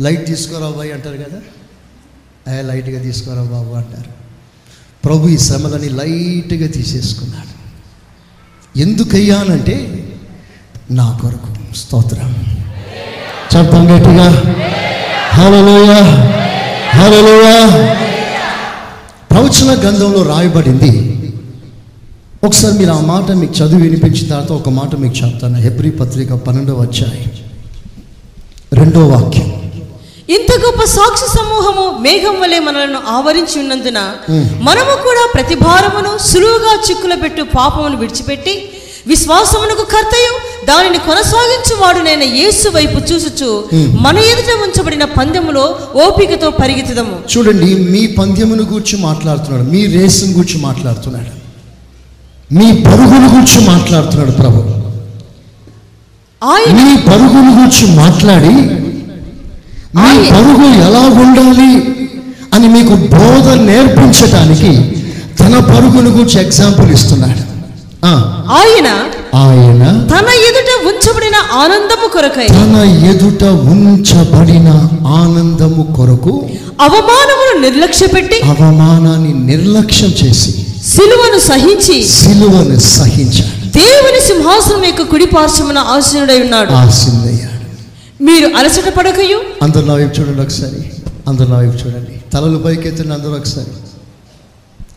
లైట్ 0.00 0.26
తీసుకురా 0.26 0.70
బాయ్ 0.70 0.92
అంటారు 0.92 1.16
కదా. 1.16 1.40
ఏ 2.54 2.62
లైట్గా 2.62 3.02
తీసుకోరా 3.02 3.42
బాబు 3.42 3.74
అంటారు. 3.74 4.10
ప్రభు 5.04 5.28
ఈ 5.28 5.38
శ్రమలని 5.38 5.88
లైట్గా 5.88 6.66
తీసేసుకున్నాడు. 6.66 7.54
ఎందుకయ్యానంటే 8.78 10.03
నా 10.90 11.18
కొరకు 11.22 11.76
స్తోత్రం. 11.76 12.46
చెప్తాం 13.56 13.96
గట్టిగా. 13.96 14.28
హలోయ 15.30 15.92
హలోయ 16.90 17.50
ప్రవచన 19.30 19.80
గ్రంథంలో 19.80 20.22
రాయబడింది. 20.22 21.10
ఒకసారి 22.44 22.78
మీరు 22.78 22.90
ఆ 22.90 23.00
మాట 23.00 23.30
మీకు 23.30 23.54
చదివి 23.54 23.82
వినిపించిన 23.82 24.28
తర్వాత 24.28 24.52
ఒక 24.52 24.68
మాట 24.68 24.94
మీకు 24.94 25.26
చెప్తాను. 25.26 25.56
హెబ్రి 25.56 25.90
పత్రిక 25.90 26.32
పన్నెండవ 26.32 26.82
అధ్యాయం. 26.82 27.32
రెండో 28.72 29.06
వాక్యం. 29.06 29.72
ఇంత 30.28 30.52
గొప్ప 30.66 30.84
సాక్షి 30.84 31.36
సమూహము 31.36 31.98
మేఘం 31.98 32.40
వలె 32.40 32.58
మనలను 32.58 32.98
ఆవరించి 33.08 33.60
ఉన్నందున. 33.60 33.98
మనము 34.60 35.02
కూడా 35.02 35.28
ప్రతి 35.34 35.54
భారమును 35.54 36.18
సులువుగా 36.18 36.78
చిక్కుల 36.90 37.14
పెట్టు 37.14 37.42
పాపమును 37.42 37.96
విడిచిపెట్టి 37.96 38.68
విశ్వాసమునకు 39.06 39.82
కర్తయు 39.82 40.53
దానిని 40.68 40.98
కొనసాగించువాడునైన 41.06 42.22
యేసు 42.36 42.68
వైపు 42.68 42.98
చూసుచు 43.08 43.48
మ్. 43.74 43.88
మన 44.00 44.16
ఎదుట 44.30 44.50
ఉంచబడిన 44.64 45.04
పందెములో 45.14 45.64
ఓపికతో 45.96 46.50
పరిగెత్తుదము. 46.50 47.16
చూడండి 47.32 47.74
మీ 47.90 48.06
పంద్యమును 48.18 48.62
గూర్చి 48.64 48.96
మాట్లాడుతున్నాడు 48.98 49.64
మీ 49.70 49.86
రేసును 49.86 50.32
గూర్చి 50.32 50.58
మాట్లాడుతున్నాడు 50.58 51.32
మీ 52.50 52.68
పరుగును 52.86 53.28
గూర్చి 53.34 53.60
మాట్లాడుతున్నాడు 53.68 54.32
ప్రభు. 54.32 54.60
మీ 56.78 56.96
పరుగును 57.06 57.52
గూర్చి 57.58 57.86
మాట్లాడి 57.96 58.54
మీ 59.96 60.10
పరుగు 60.30 60.66
ఎలా 60.86 61.02
ఉండాలి 61.20 61.70
అని 62.54 62.68
మీకు 62.68 62.94
బోధ 63.12 63.46
నేర్పించటానికి 63.62 64.72
తన 65.38 65.58
పరుగును 65.70 66.10
గూర్చి 66.10 66.40
ఎగ్జాంపుల్ 66.40 66.90
ఇస్తున్నాడు. 66.90 67.42
ఆయన 68.04 68.86
ఆయన 69.34 70.06
తన 70.10 70.28
ఎదుట 70.48 70.70
ఉంచబడిన 70.88 71.34
ఆనందము 71.52 72.08
కొరకై 72.08 72.46
తన 72.46 73.06
ఎదుట 73.10 73.44
ఉంచబడిన 73.44 74.68
ఆనందము 75.06 75.94
కొరకు 75.96 76.48
అవమానమును 76.80 77.60
నిర్లక్ష్యపెట్టి 77.60 78.40
అవమానాన్ని 78.40 79.34
నిర్లక్ష్యం 79.34 80.10
చేసి 80.10 80.52
సిలువను 80.88 81.38
సహించి 81.38 82.04
సిలువను 82.04 82.78
సహించాడు 82.78 83.64
దేవుని 83.68 84.20
సింహాసనం 84.26 84.84
యొక్క 84.84 85.02
కుడి 85.02 85.26
పార్శ్వమున 85.26 85.78
ఆసీనుడై 85.78 86.40
ఉన్నాడు. 86.40 86.72
ఆసిందయ్యాడు 86.72 87.54
మీరు 88.22 88.46
అలసట 88.46 88.88
పడకయు. 88.88 89.40
అందరు 89.62 89.86
నా 89.86 89.94
వైపు 89.94 90.20
చూడండి 90.20 90.42
ఒకసారి. 90.42 90.90
అందరు 91.28 91.46
నా 91.46 91.56
వైపు 91.58 91.88
చూడండి. 91.88 92.30
తలలు 92.32 92.58
పైకెత్తండి 92.58 93.14
అందరూ 93.14 93.30
ఒకసారి. 93.30 93.70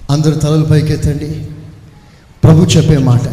అందరు 0.10 0.32
తలలు 0.32 0.64
పైకెత్తండి. 0.64 1.48
ప్రభు 2.48 2.64
చెప్పే 2.64 2.98
మాట. 2.98 3.24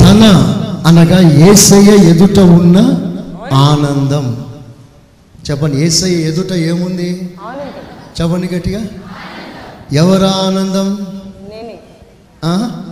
తన 0.00 0.24
అనగా 0.86 1.46
ఏసయ్య 1.50 1.90
ఎదుట 1.90 2.38
ఉన్న 2.38 2.78
ఆనందం. 3.52 4.46
చెప్పండి 5.50 5.76
ఏసయ్య 5.76 6.16
ఎదుట 6.16 6.52
ఏముంది? 6.52 7.30
చెప్పండి 8.20 8.54
గట్టిగా. 8.54 8.80
ఎవరా 9.92 10.30
ఆనందం? 10.30 11.06
ఆ? 12.44 12.82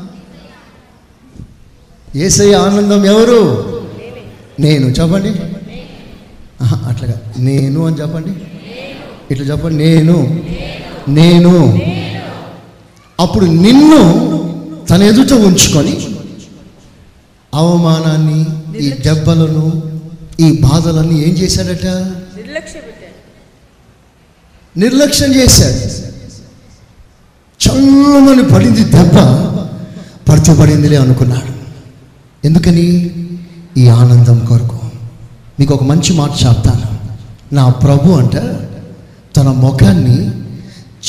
ఏసయ్య 2.16 2.54
ఆనందం 2.54 3.04
ఎవరు? 3.04 3.68
నేను. 4.60 4.86
చెప్పండి. 4.86 5.28
అట్లాగా. 6.64 7.20
నేను 7.38 7.86
అని 7.86 7.96
చెప్పండి. 7.96 8.30
ఇట్లా 9.30 9.46
చెప్పండి 9.46 9.84
నేను. 9.84 10.44
నేను. 11.08 11.80
అప్పుడు 13.20 13.44
నిన్ను 13.44 14.00
తన 14.90 15.02
ఎదుట 15.02 15.32
ఉంచుకొని 15.32 16.08
అవమానాన్ని 17.54 18.46
ఈ 18.80 18.90
దెబ్బలను 18.90 19.82
ఈ 20.40 20.60
బాధలన్నీ 20.60 21.20
ఏం 21.20 21.30
చేశాడట? 21.30 21.86
నిర్లక్ష్యం 24.76 25.34
చేశాడు. 25.34 26.08
చల్లమని 27.68 28.54
పడింది 28.54 28.84
దెబ్బ 28.84 29.16
పడితే 30.28 30.54
పడిందిలే 30.54 30.96
అనుకున్నాడు. 30.96 31.52
ఎందుకని? 32.46 33.14
ఈ 33.76 33.88
ఆనందం 33.88 34.44
కొరకు. 34.44 34.78
మీకు 35.60 35.74
ఒక 35.74 35.82
మంచి 35.82 36.12
మాట 36.12 36.30
చెప్తాను. 36.30 36.98
నా 37.54 37.68
ప్రభు 37.70 38.12
అంట 38.12 38.36
తన 39.36 39.48
ముఖాన్ని 39.48 40.30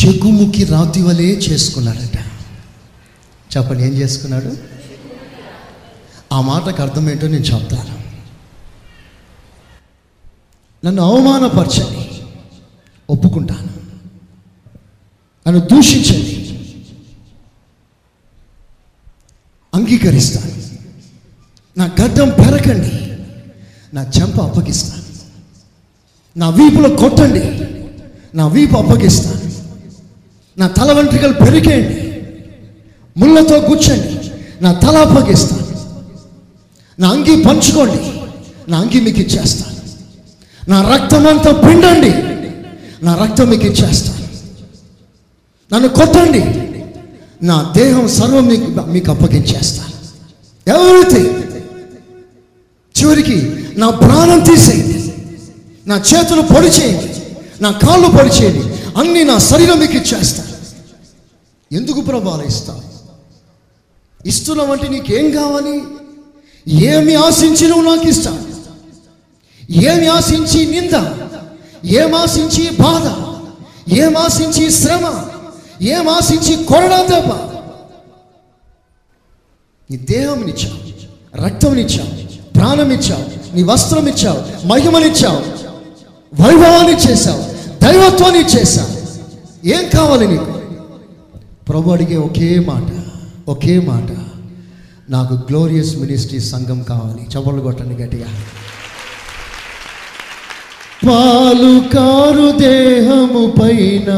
చెగుముకి 0.05 0.63
రాతి 0.63 1.01
వలే 1.01 1.23
చేసుకున్నాడట. 1.23 2.17
చెప్పండి 3.57 3.83
ఏం 3.83 3.89
చేసుకున్నాడు? 3.89 4.57
ఆ 6.33 6.41
మాటకు 6.41 6.81
అర్థం 6.81 7.09
ఏంటో 7.09 7.27
నేను 7.27 7.43
చెప్తాను. 7.43 7.99
నన్ను 10.85 11.01
అవమానపరచండి. 11.03 12.21
ఒప్పుకుంటాను. 13.09 13.79
నన్ను 15.47 15.59
దూషించండి. 15.59 16.45
అంగీకరిస్తాను. 19.73 20.51
నా 21.79 21.95
గడ్డం 22.01 22.29
పెరకండి 22.29 22.91
నా 23.95 24.03
చెంప 24.03 24.41
అప్పగిస్తాను. 24.41 25.03
నా 26.37 26.49
వీపులో 26.49 26.95
కొట్టండి. 26.95 27.43
నా 28.37 28.47
వీపు 28.47 28.75
అప్పగిస్తాను. 28.75 29.38
నా 30.59 30.67
తల 30.67 30.91
వెంట్రుకలు 30.91 31.33
పెరిగేయండి. 31.33 32.09
ముళ్ళతో 33.17 33.59
కూర్చోండి 33.59 34.31
నా 34.63 34.73
తల 34.73 34.97
అప్పగిస్తాను. 34.97 35.69
నా 37.01 37.09
అంగి 37.09 37.43
పంచుకోండి. 37.43 37.99
నా 38.71 38.77
అంగి 38.77 38.99
మీకు 39.01 39.19
ఇచ్చేస్తాను. 39.19 39.79
నా 40.69 40.95
రక్తం 40.95 41.27
అంతా 41.27 41.51
పిండండి. 41.51 42.13
నా 43.05 43.15
రక్తం 43.15 43.49
మీకు 43.49 43.65
ఇచ్చేస్తాను. 43.65 44.19
నన్ను 45.73 45.89
కొట్టండి. 45.89 46.43
నా 47.45 47.73
దేహం 47.77 48.07
సర్వం 48.07 48.47
మీకు 48.47 48.65
మీకు 48.65 49.11
అప్పగించేస్తాను. 49.11 49.89
ఎవ్రీథింగ్ 50.75 51.43
చివరికి 53.01 53.55
నా 53.77 53.89
ప్రాణం 53.89 54.39
తీసేయండి 54.39 55.13
నా 55.87 55.95
చేతులు 55.95 56.41
పొడిచేయండి 56.41 57.13
నా 57.63 57.71
కాళ్ళు 57.71 58.07
పొడి 58.07 58.29
చేయండి 58.29 58.79
అన్నీ 58.99 59.23
నా 59.23 59.37
శరీరం 59.37 59.79
మీకు 59.79 59.93
ఇచ్చేస్తాను. 59.97 60.48
ఎందుకు 61.71 62.01
ప్రభావం 62.01 62.41
ఇస్తావు 62.41 62.81
ఇస్తున్నావంటే 64.27 64.87
నీకేం 64.87 65.31
కావాలి? 65.31 65.81
ఏమి 66.67 67.15
ఆశించి 67.15 67.67
నువ్వు 67.67 67.95
నాకు 67.95 68.07
ఇస్తావు 68.07 68.37
ఏమి 69.81 70.07
ఆశించి 70.07 70.65
నింద? 70.65 70.93
ఏం 71.85 72.15
ఆశించి 72.15 72.69
బాధ? 72.69 73.05
ఏం 73.93 74.17
ఆశించి 74.17 74.71
శ్రమ? 74.71 75.25
ఏం 75.81 76.09
ఆశించి 76.09 76.65
కొరడా 76.65 77.05
దెబ్బ? 77.05 77.31
నీ 79.89 79.97
దేహంనిచ్చావు 79.97 80.77
రక్తంనిచ్చావు 81.45 82.09
ప్రాణం 82.55 82.91
ఇచ్చావు 82.91 83.55
నీ 83.55 83.63
వస్త్రం 83.63 84.07
ఇచ్చావు 84.07 84.67
మహిమనిచ్చావు 84.67 85.39
వైభవాన్ని 86.43 86.93
చేశావు 86.93 87.43
దైవత్వాన్ని 87.83 88.39
చేశావు. 88.39 88.91
ఏం 89.65 89.89
కావాలి 89.97 90.27
నీకు? 90.27 90.58
ప్రభు 91.69 91.91
అడిగే 91.91 92.17
ఒకే 92.17 92.59
మాట 92.59 92.87
ఒకే 93.49 93.79
మాట. 93.79 94.17
నాకు 95.09 95.33
గ్లోరియస్ 95.33 95.97
మినిస్ట్రీ 95.97 96.39
సంఘం 96.39 96.83
కావాలి. 96.83 97.23
చప్పట్లు 97.23 97.61
కొట్టండి 97.61 98.03
గట్టిగా. 98.03 98.27
పాలు 101.07 101.81
కారు 101.93 102.57
దేహము 102.57 103.53
పైన 103.61 104.09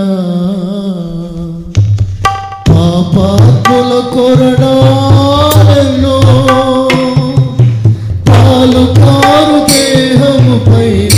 పాపాత్ముల 2.70 4.14
కొరడాలను 4.14 6.22
పాలు 8.30 8.94
కారు 8.94 9.74
దేహము 9.74 10.66
పైన 10.66 11.11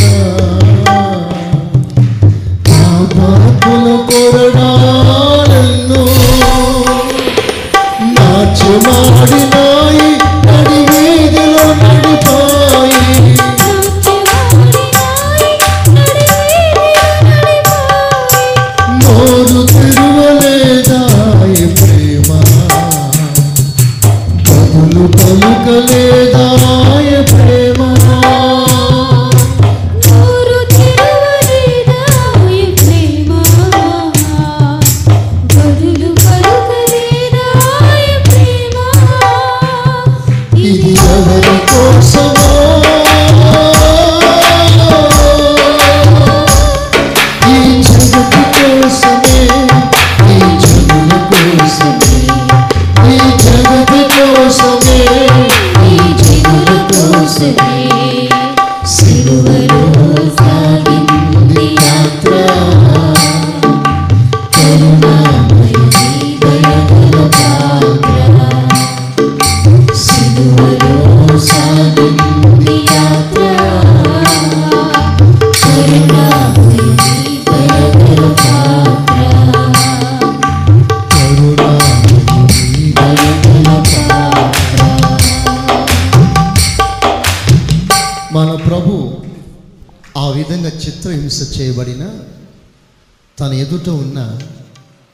ఎదుట 93.63 93.89
ఉన్న 93.89 94.39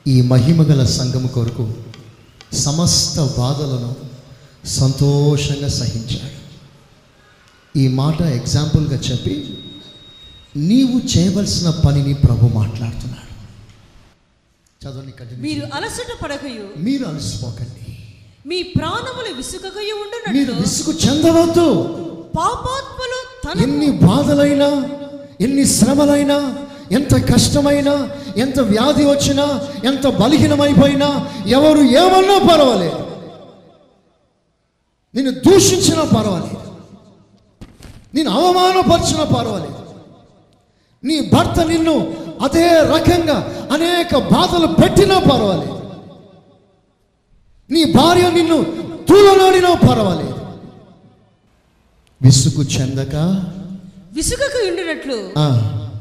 ఈ 0.08 0.22
మహిమగల 0.22 0.86
సంఘము 0.86 1.28
కొరకు 1.28 1.74
సమస్త 2.54 3.20
బాధలను 3.20 3.96
సంతోషంగా 4.68 5.68
సహించాడు. 5.68 6.40
ఈ 7.80 7.88
మాట 7.88 8.22
ఎగ్జాంపుల్గా 8.22 8.96
చెప్పి 8.96 9.58
నీవు 10.56 11.18
చేయవలసిన 11.18 11.70
పనిని 11.70 12.14
ప్రభు 12.14 12.58
మాట్లాడుతున్నాడు. 12.58 13.30
చదవండి 14.86 15.42
మీరు. 15.42 15.68
అలసట 15.74 16.24
పడకయు. 16.24 16.84
మీరు 16.84 17.06
అలసిపోకండి. 17.06 17.98
మీ 18.48 18.64
ప్రాణములు 18.64 19.36
విసుకకయు 19.36 19.72
మీరు 19.72 19.96
ఉండునట్లు 19.96 20.62
విసుగు 20.62 20.96
చెందవద్దు. 20.96 21.84
పాపాత్మలు 22.38 23.20
తన 23.44 23.64
ఎన్ని 23.64 23.92
బాధలైనా 23.92 24.90
ఎన్ని 25.42 25.66
శ్రమలైనా 25.66 26.66
ఎంత 26.91 27.34
కష్టమైనా 27.34 28.10
ఎంత 28.38 28.60
వ్యాధి 28.60 29.06
వచ్చినా 29.06 29.62
ఎంత 29.86 30.08
బలహీనమైపోయినా 30.08 31.30
ఎవరు 31.47 31.78
ఏమన్నా 31.78 32.38
పర్వాలేదు. 32.38 33.08
నిన్ను 35.15 35.32
దూషించినా 35.32 36.04
పర్వాలేదు. 36.04 36.60
నేను 38.15 38.32
అవమానపరిచినా 38.32 39.23
పర్వాలేదు. 39.23 39.75
నీ 41.04 41.30
భర్త 41.34 41.60
నిన్ను 41.60 42.13
అదే 42.41 42.69
రకంగా 42.69 43.67
అనేక 43.71 44.17
బాధలు 44.17 44.67
పెట్టినా 44.67 45.19
పర్వాలేదు. 45.19 45.80
నీ 47.69 47.84
భార్య 47.84 48.32
నిన్ను 48.32 48.63
తూలనాడినా 49.10 49.73
పర్వాలేదు. 49.73 50.36
విసుగు 52.21 52.63
చెందక? 52.63 53.15
విసుకకు 54.13 54.67
ఉండినట్లు 54.67 55.39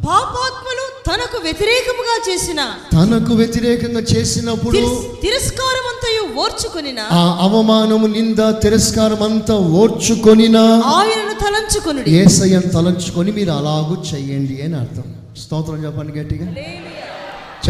పాపాత్మలు 0.07 0.85
తనకు 1.07 1.39
వ్యతిరేకముగా 1.43 2.33
చేసిన 2.33 2.61
తనకు 2.93 3.35
వ్యతిరేకంగా 3.35 4.01
చేసినప్పుడు 4.01 4.73
తిరస్- 4.77 5.21
తిరస్కారమంతయు 5.21 6.41
ఓర్చుకొనిన 6.41 7.01
ఆ 7.01 7.39
అవమానము 7.41 8.07
నింద 8.07 8.39
తిరస్కారం 8.63 9.23
అంతా 9.23 9.55
ఓర్చుకొనినా 9.55 10.61
ఆయనను 10.87 11.35
తలంచుకొనుడి. 11.40 12.11
ఏసయ్యను 12.11 12.69
తలంచుకొని 12.73 13.33
మీరు 13.33 13.51
అలాగూ 13.51 14.03
చెయ్యండి 14.15 14.63
అని 14.63 14.75
అర్థం. 14.75 15.15
స్తోత్రం 15.37 15.85
చెప్పండి 15.85 16.13
గట్టిగా. 16.13 16.46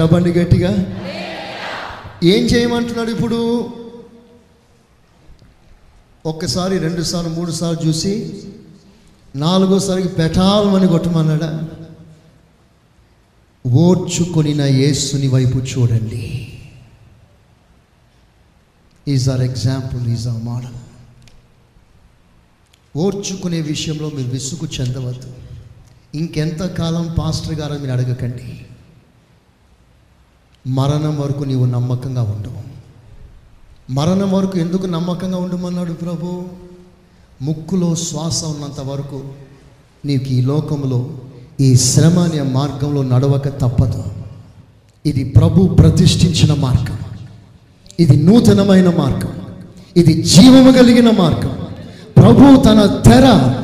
చెప్పండి 0.00 0.32
గట్టిగా. 0.32 0.70
ఏం 2.24 2.44
చేయమంటున్నాడు 2.44 3.10
ఇప్పుడు? 3.10 3.40
ఒక్కసారి 6.26 6.78
రెండు 6.78 7.02
సార్లు 7.02 7.30
మూడు 7.30 7.50
సార్లు 7.50 7.88
చూసి 7.88 8.42
నాలుగోసారికి 9.36 10.08
పెటాలమని 10.08 10.88
కొట్టమన్నాడా? 10.88 11.60
ఓర్చుకొనిన 13.66 14.62
యేసుని 14.62 15.28
వైపు 15.28 15.58
చూడండి. 15.58 16.52
Is 19.08 19.28
our 19.28 19.40
example 19.40 20.12
is 20.12 20.28
our 20.28 20.44
model 20.44 20.76
ఓర్చుకునే 22.96 23.60
విషయంలో 23.60 24.10
మీరు 24.10 24.30
విసుగు 24.30 24.68
చెందవద్దు. 24.80 25.34
ఇంకెంతకాలం 26.14 27.14
పాస్టర్ 27.18 27.54
గారు 27.54 27.78
మీరు 27.78 27.92
అడగకండి. 27.92 28.66
మరణం 30.66 31.20
వరకు 31.20 31.44
నీవు 31.44 31.64
నమ్మకంగా 31.64 32.22
ఉండవు 32.22 32.62
మరణం 33.92 34.32
వరకు 34.32 34.58
ఎందుకు 34.58 34.86
నమ్మకంగా 34.86 35.38
ఉండమన్నాడు 35.38 35.92
ప్రభు? 35.92 36.48
ముక్కులో 37.42 37.94
శ్వాస 37.94 38.44
ఉన్నంత 38.44 38.80
వరకు 38.80 39.34
నీకు 40.04 40.24
ఈ 40.24 40.40
లోకంలో 40.40 41.18
ఈ 41.60 41.74
శ్రమ 41.74 42.18
అనే 42.18 42.42
మార్గంలో 42.42 43.02
నడవక 43.02 43.48
తప్పదు. 43.48 44.04
ఇది 45.06 45.24
ప్రభు 45.24 45.66
ప్రతిష్ఠించిన 45.66 46.54
మార్గం. 46.54 46.98
ఇది 48.00 48.16
నూతనమైన 48.22 48.90
మార్గం. 48.98 49.28
ఇది 49.96 50.22
జీవము 50.22 50.72
కలిగిన 50.72 51.10
మార్గం. 51.10 51.66
ప్రభు 52.16 52.62
తన 52.62 53.02
తెర 53.04 53.54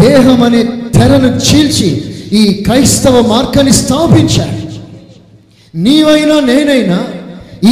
దేహం 0.00 0.42
అనే 0.42 0.62
తెరను 0.94 1.26
చీల్చి 1.26 2.14
ఈ 2.32 2.62
క్రైస్తవ 2.62 3.20
మార్గాన్ని 3.20 3.72
స్థాపించాడు. 3.72 4.66
నీవైనా 5.76 6.40
నేనైనా 6.40 7.06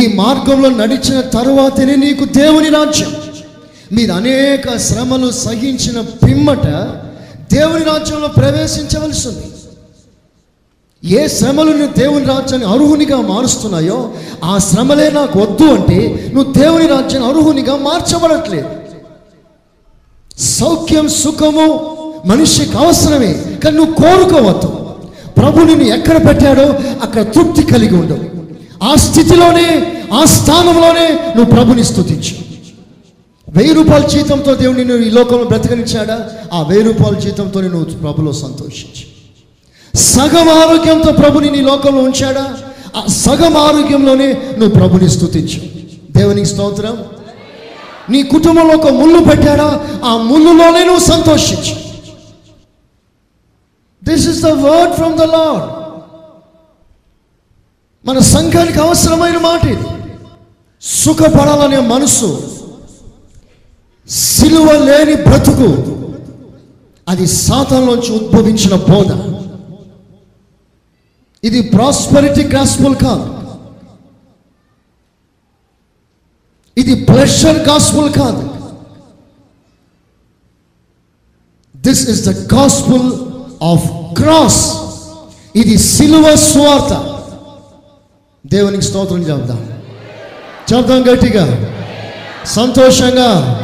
ఈ 0.00 0.12
మార్గంలో 0.14 0.68
నడిచిన 0.68 1.20
తరువాతనే 1.20 1.96
నీకు 1.96 2.24
దేవుని 2.24 2.68
రాజ్యం. 2.68 3.12
మీరు 3.92 4.12
అనేక 4.12 4.76
శ్రమలు 4.76 5.30
సహించిన 5.30 6.00
పిమ్మట 6.00 6.66
దేవుని 7.52 7.84
రాజ్యంలో 7.84 8.28
ప్రవేశించవలసింది 8.28 9.46
ఏ 11.04 11.28
శ్రమలు 11.28 11.70
నువ్వు 11.70 11.98
దేవుని 11.98 12.24
రాజ్యాన్ని 12.24 12.68
అర్హునిగా 12.68 13.20
మారుస్తున్నాయో 13.20 14.12
ఆ 14.44 14.58
శ్రమలే 14.58 15.10
నాకు 15.10 15.38
వద్దు 15.38 15.64
అంటే 15.64 16.30
నువ్వు 16.34 16.52
దేవుని 16.52 16.86
రాజ్యాన్ని 16.86 17.30
అర్హునిగా 17.30 17.76
మార్చబడట్లేదు. 17.76 18.68
సౌఖ్యం 20.38 21.08
సుఖము 21.08 21.96
మనిషికి 22.26 22.76
అవసరమే 22.76 23.32
కానీ 23.64 23.76
నువ్వు 23.76 23.94
కోరుకోవద్దు. 23.94 24.66
ప్రభు 25.40 25.60
నిన్ను 25.60 25.84
ఎక్కడ 25.84 26.28
పెట్టాడో 26.28 26.64
అక్కడ 27.02 27.22
తృప్తి 27.22 27.62
కలిగి 27.62 27.94
ఉండవు 27.94 28.44
ఆ 28.90 28.94
స్థితిలోనే 28.94 29.96
ఆ 30.12 30.24
స్థానంలోనే 30.24 31.08
నువ్వు 31.36 31.44
ప్రభుని 31.44 31.84
స్థుతించు. 31.84 32.44
వెయ్యి 33.48 33.74
రూపాయల 33.74 34.06
జీతంతో 34.06 34.54
దేవుడు 34.54 34.76
నిన్ను 34.76 34.96
ఈ 34.96 35.10
లోకంలో 35.10 35.44
బ్రతకనిచ్చాడా? 35.44 36.30
ఆ 36.52 36.62
వెయ్యి 36.62 36.84
రూపాయల 36.84 37.18
జీతంతో 37.18 37.60
నువ్వు 37.60 37.84
ప్రభులో 37.84 38.32
సంతోషించు. 38.32 39.13
సగం 39.96 40.48
ఆరోగ్యంతో 40.48 41.12
ప్రభుని 41.12 41.50
నీ 41.50 41.60
లోకంలో 41.60 42.02
ఉంచాడా? 42.02 42.54
ఆ 42.96 43.06
సగం 43.06 43.56
ఆరోగ్యంలోనే 43.56 44.32
నువ్వు 44.32 44.70
ప్రభుని 44.70 45.10
స్థుతించు 45.10 45.60
దేవునికి 46.18 46.46
స్తోత్రం. 46.46 47.04
నీ 48.10 48.22
కుటుంబంలో 48.22 48.74
ఒక 48.74 48.88
ముళ్ళు 48.88 49.24
పెట్టాడా? 49.24 49.86
ఆ 50.04 50.16
ముళ్ళులోనే 50.16 50.84
నువ్వు 50.84 51.04
సంతోషించు. 51.04 51.76
This 54.04 54.28
is 54.28 54.42
the 54.42 54.46
word 54.46 54.94
from 54.94 55.14
the 55.14 55.22
lord 55.22 55.84
మన 58.08 58.18
సంఘానికి 58.18 58.78
అవసరమైన 58.78 59.38
మాట 59.38 59.64
ఇది. 59.64 59.84
సుఖపడాలనే 60.82 61.78
మనసు. 61.78 62.42
సిలువ 64.08 64.64
లేని 64.64 65.14
బ్రతుకు. 65.14 65.94
అది 67.08 67.26
సాతంలోంచి 67.26 68.12
ఉద్భవించిన 68.12 68.74
బోధ. 68.76 69.33
ఇది 71.44 71.60
ప్రాస్పరిటీ 71.62 72.42
గాస్పుల్ 72.42 72.96
కాదు. 72.96 73.34
ఇది 76.78 77.04
ప్లెషర్ 77.04 77.68
గాస్పుల్ 77.68 78.12
కాదు. 78.12 78.50
This 81.76 82.08
is 82.08 82.28
the 82.28 82.54
gospel 82.54 83.12
of 83.62 84.14
cross 84.14 84.76
ఇది 85.56 85.78
సిలువ 85.78 86.34
స్వార్థ 86.36 86.92
దేవునికి 88.46 88.82
స్తోత్రం 88.82 89.22
చెప్దాం 89.22 89.82
చెప్దాం 90.74 91.14
గట్టిగా. 91.14 91.44
సంతోషంగా. 92.44 93.60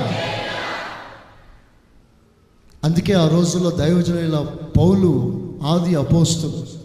అందుకే 2.84 3.12
ఆ 3.12 3.28
రోజుల్లో 3.28 3.70
దైవజనుల 3.70 4.46
పౌలు 4.78 5.10
ఆది 5.62 5.94
అపోస్తులు 5.94 6.79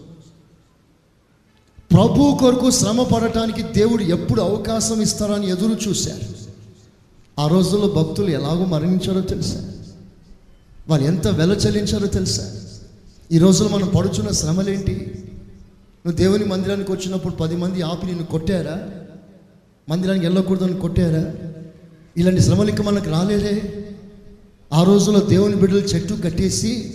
ప్రభు 1.96 2.38
కొరకు 2.39 2.72
శ్రమ 2.72 3.04
పడటానికి 3.04 3.62
దేవుడు 3.62 4.04
ఎప్పుడు 4.04 4.41
అవకాశం 4.41 5.02
ఇస్తారని 5.02 5.50
ఎదురు 5.50 5.89
చూశారు. 5.89 6.36
ఆ 7.41 7.48
రోజుల్లో 7.48 7.88
భక్తులు 7.88 8.30
ఎలాగో 8.30 8.66
మరణించారో 8.66 9.22
తెలుసా? 9.22 9.72
వాళ్ళు 10.88 11.08
ఎంత 11.08 11.28
వెల 11.28 11.52
చెల్లించారో 11.52 12.08
తెలుసా? 12.08 12.52
ఈ 13.32 13.38
రోజుల్లో 13.38 13.78
మనం 13.78 13.88
పడుచున్న 13.88 14.32
శ్రమలేంటి? 14.32 14.96
నువ్వు 16.06 16.12
దేవుని 16.12 16.46
మందిరానికి 16.46 16.91
వచ్చినప్పుడు 16.91 17.34
పది 17.34 17.56
మంది 17.56 17.82
ఆపి 17.82 18.06
నిన్ను 18.06 18.26
కొట్టారా? 18.26 18.89
మందిరానికి 19.89 20.26
వెళ్ళకూడదని 20.26 20.80
కొట్టారా? 20.80 21.34
ఇలాంటి 22.18 22.41
శ్రమలు 22.41 22.70
ఇంకా 22.70 22.84
మనకు 22.84 23.10
రాలేదే? 23.10 23.86
ఆ 24.74 24.84
రోజుల్లో 24.84 25.22
దేవుని 25.22 25.56
బిడ్డలు 25.56 25.80
చెట్టు 25.80 26.14
కట్టేసి 26.14 26.93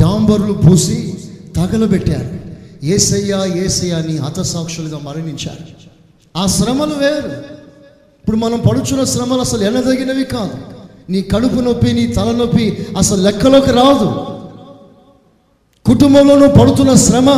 డాంబర్లు 0.00 0.52
పూసి 0.52 1.14
తగలబెట్టారు. 1.56 2.47
ఏసయ్యా 2.82 3.44
ఏసయ్యా 3.44 3.98
అని 3.98 4.16
హతసాక్షులుగా 4.16 4.98
మరణించారు. 5.02 5.88
ఆ 6.36 6.46
శ్రమలు 6.46 6.94
వేరు. 6.94 7.28
ఇప్పుడు 8.22 8.36
మనం 8.36 8.60
పడుచున్న 8.70 9.04
శ్రమలు 9.04 9.40
అసలు 9.40 9.64
ఎనదగినవి 9.64 10.24
కాదు. 10.24 10.54
నీ 11.10 11.22
కడుపు 11.22 11.54
నొప్పి 11.54 11.92
నీ 11.92 12.06
తలనొప్పి 12.06 12.86
అసలు 12.98 13.22
లెక్కలోకి 13.22 13.70
రాదు. 13.70 14.26
కుటుంబంలోనూ 15.84 16.48
పడుతున్న 16.48 16.94
శ్రమ 16.94 17.30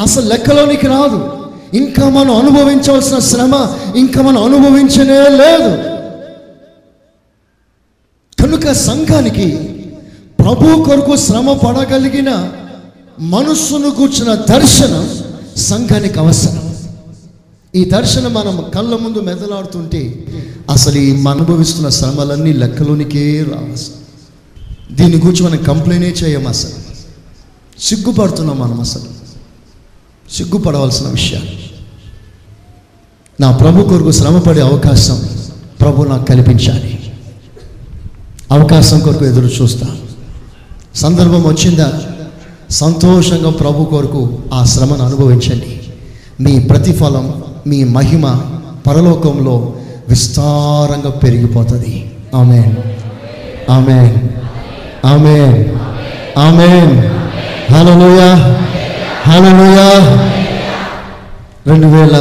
అసలు 0.00 0.28
లెక్కలోనికి 0.28 0.86
రాదు. 0.86 1.50
ఇంకా 1.74 2.08
మనం 2.08 2.36
అనుభవించవలసిన 2.36 3.18
శ్రమ 3.18 3.76
ఇంకా 3.96 4.22
మనం 4.22 4.44
అనుభవించనే 4.44 5.28
లేదు. 5.28 5.98
కనుక 8.42 8.72
సంఘానికి 8.72 9.56
ప్రభు 10.38 10.82
కొరకు 10.82 11.16
శ్రమ 11.16 11.52
పడగలిగిన 11.52 12.52
మనస్సును 13.20 13.90
కూర్చున్న 13.90 14.34
దర్శనం 14.34 15.10
సంఘానికి 15.56 16.18
అవసరం. 16.18 16.74
ఈ 17.74 17.84
దర్శనం 17.84 18.34
మనం 18.34 18.64
కళ్ళ 18.74 18.96
ముందు 18.96 19.18
మెదలాడుతుంటే 19.18 20.24
అసలు 20.70 20.98
ఈ 20.98 21.16
మనం 21.16 21.36
అనుభవిస్తున్న 21.36 21.88
శ్రమలన్నీ 21.88 22.52
లెక్కలోనికే 22.52 23.42
రావసం 23.42 23.92
దీని 24.94 25.16
గురించి 25.16 25.42
మనం 25.42 25.56
కంప్లైనే 25.56 26.08
చేయం 26.08 26.46
అసలు. 26.46 26.88
సిగ్గుపడుతున్నాం 27.80 28.58
మనం 28.58 28.80
అసలు. 28.80 29.04
సిగ్గుపడవలసిన 30.32 31.06
విషయాలు 31.06 31.68
నా 33.40 33.56
ప్రభు 33.56 33.88
కొరకు 33.88 34.12
శ్రమపడే 34.12 34.60
అవకాశం 34.60 35.28
ప్రభు 35.80 36.04
నాకు 36.04 36.24
కల్పించాలి. 36.24 37.12
అవకాశం 38.50 39.00
కొరకు 39.00 39.24
ఎదురు 39.24 39.46
చూస్తా. 39.46 39.96
సందర్భం 40.94 41.42
వచ్చిందా? 41.44 42.02
సంతోషంగా 42.70 43.50
ప్రభు 43.50 43.84
కొరకు 43.84 44.38
ఆ 44.52 44.64
శ్రమను 44.64 45.04
అనుభవించండి. 45.04 45.80
మీ 46.40 46.58
ప్రతిఫలం 46.58 47.44
మీ 47.66 47.84
మహిమ 47.84 48.40
పరలోకంలో 48.86 49.74
విస్తారంగా 50.08 51.10
పెరిగిపోతుంది. 51.10 52.10
ఆమె 52.34 52.74
ఆమె 53.70 54.16
ఆమె 55.04 55.38
ఆమె 56.38 56.68
హలోయా 57.74 58.58
హలోయా 59.26 59.88
రెండు 61.66 61.86
వేల 61.86 62.16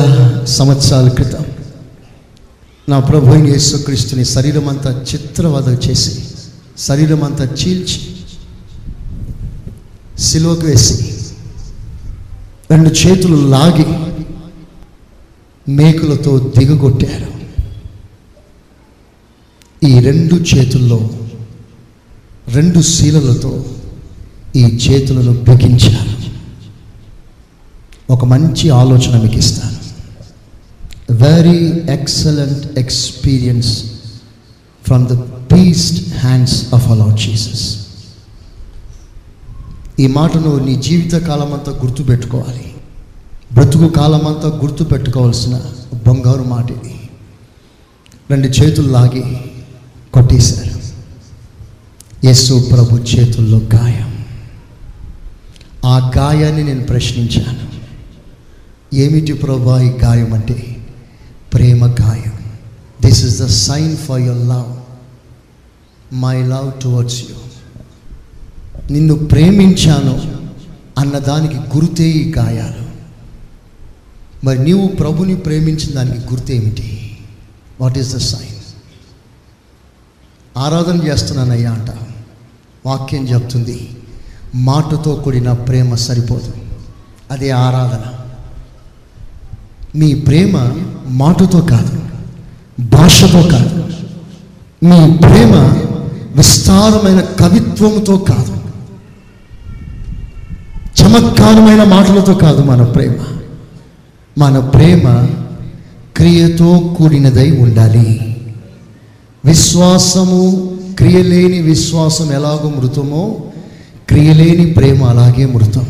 సంవత్సరాల 0.48 1.08
క్రితం 1.08 1.46
నా 2.90 3.00
ప్రభు 3.00 3.36
యేసుక్రీస్తుని 3.36 4.26
శరీరం 4.26 4.70
అంతా 4.70 4.92
చిత్రవద 4.92 5.90
చేసి 5.90 6.24
శరీరం 6.80 7.24
అంతా 7.24 7.44
చీల్చి 7.44 8.17
సిలువకు 10.20 10.66
వేసి 10.66 11.14
రెండు 12.72 12.90
చేతులు 12.90 13.48
లాగి 13.48 13.86
మేకులతో 15.72 16.40
దిగగొట్టారు. 16.40 17.32
ఈ 19.84 20.00
రెండు 20.00 20.36
చేతుల్లో 20.36 21.10
రెండు 22.54 22.82
శీలలతో 22.82 23.66
ఈ 24.56 24.64
చేతులను 24.64 25.34
బిగించారు. 25.34 26.18
ఒక 28.10 28.26
మంచి 28.26 28.70
ఆలోచన 28.70 29.22
మీకు 29.22 29.36
ఇస్తాను 29.36 29.78
very 31.12 31.84
excellent 31.90 32.80
experience 32.80 33.84
from 34.88 35.08
the 35.08 35.16
pierced 35.52 36.18
hands 36.18 36.74
of 36.74 36.88
allow 36.88 37.16
Jesus 37.16 37.87
ఈ 40.00 40.08
మాటను 40.08 40.66
నీ 40.66 40.76
జీవిత 40.76 41.14
కాలం 41.14 41.54
అంతా 41.54 41.72
గుర్తుపెట్టుకోవాలి. 41.72 42.76
బ్రతుకు 43.54 43.88
కాలం 43.88 44.28
అంతా 44.28 44.60
గుర్తుపెట్టుకోవాల్సిన 44.64 45.62
బంగారు 46.08 46.44
మాట. 46.44 46.72
ఇది 46.72 47.00
రెండు 48.30 48.48
చేతులు 48.48 48.92
లాగి 48.92 49.38
కొట్టేశారు. 50.14 50.80
యేసు 52.26 52.68
ప్రభు 52.72 52.96
చేతుల్లో 52.96 53.58
గాయం. 53.58 54.26
ఆ 55.86 56.12
గాయాన్ని 56.18 56.64
నేను 56.64 56.84
ప్రశ్నించాను. 56.84 57.68
ఏమిటి 58.96 59.34
ప్రభా 59.34 59.82
ఈ 59.82 59.90
గాయం 59.90 60.34
అంటే? 60.34 60.88
ప్రేమ 61.54 61.86
గాయం. 61.86 62.34
This 63.02 63.26
is 63.26 63.42
the 63.42 63.46
sign 63.46 63.98
for 63.98 64.22
your 64.22 64.48
love 64.48 64.78
my 66.16 66.44
love 66.44 66.82
towards 66.84 67.22
you 67.22 67.36
నిన్ను 68.92 69.14
ప్రేమించాను 69.14 70.38
అన్నదానికి 71.00 71.56
గుర్తే 71.56 72.10
ఈ 72.10 72.32
గాయాలు. 72.32 72.88
మరి 74.46 74.64
నీవు 74.64 74.88
ప్రభుని 74.88 75.36
ప్రేమించిన 75.36 75.96
దానికి 75.96 76.18
గుర్తేమిటి 76.18 77.18
వాట్ 77.82 77.98
ఈస్ 77.98 78.16
ద 78.16 78.18
సైన్ 78.18 78.58
ఆరాధన 80.58 81.08
చేస్తున్నానయ్యా 81.08 81.72
అంట. 81.72 81.90
వాక్యం 82.86 83.28
చెప్తుంది 83.28 83.90
మాటతో 84.56 85.16
కూడిన 85.16 85.52
ప్రేమ 85.52 85.96
సరిపోదు. 85.96 86.54
అదే 87.32 87.50
ఆరాధన. 87.50 88.14
మీ 90.00 90.14
ప్రేమ 90.14 90.72
మాటతో 91.08 91.62
కాదు 91.62 92.04
భాషతో 92.80 93.42
కాదు. 93.42 93.84
మీ 94.84 95.18
ప్రేమ 95.18 95.56
విస్తారమైన 96.36 97.20
కవిత్వంతో 97.22 98.18
కాదు. 98.18 98.57
చమత్కారమైన 101.08 101.84
మాటలతో 101.84 102.34
కాదు 102.34 102.62
మన 102.62 102.84
ప్రేమ. 102.84 103.14
మన 104.38 104.60
ప్రేమ 104.60 105.28
క్రియతో 106.18 106.96
కూడినదై 106.98 107.52
ఉండాలి. 107.52 108.36
విశ్వాసము 109.46 110.72
క్రియలేని 111.00 111.60
విశ్వాసం 111.60 112.32
ఎలాగో 112.32 112.74
మృతమో 112.78 113.38
క్రియలేని 114.10 114.74
ప్రేమ 114.74 115.04
అలాగే 115.04 115.46
మృతం. 115.46 115.86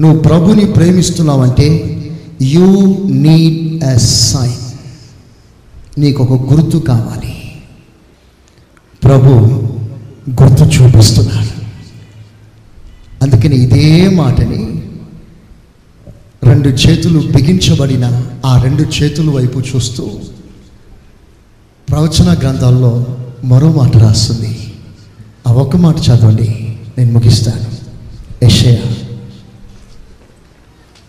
నువ్వు 0.00 0.20
ప్రభుని 0.20 0.64
ప్రేమిస్తున్నావంటే 0.64 1.98
యూ 2.42 2.96
నీడ్ 3.10 3.84
ఎ 3.84 3.98
సైన్ 3.98 4.80
నీకు 6.00 6.24
ఒక 6.24 6.52
గుర్తు 6.52 6.78
కావాలి. 6.78 7.34
ప్రభు 9.04 9.30
గుర్తు 10.42 10.64
చూపిస్తున్నాడు. 10.64 11.61
అందుకని 13.22 13.56
ఇదే 13.56 14.08
మాటని 14.08 14.82
రెండు 16.44 16.68
చేతులు 16.68 17.32
బిగించబడిన 17.32 18.26
ఆ 18.46 18.62
రెండు 18.62 18.82
చేతుల 18.82 19.30
వైపు 19.30 19.58
చూస్తూ 19.58 20.20
ప్రవచన 21.90 22.38
గ్రంథాల్లో 22.40 23.06
మరో 23.44 23.72
మాట 23.72 23.96
రాస్తుంది. 23.96 24.74
ఆ 25.46 25.52
ఒక్క 25.52 25.76
మాట 25.76 25.96
చదవండి 25.96 26.78
నేను 26.98 27.12
ముగిస్తాను. 27.12 27.72
యషయ 28.44 28.76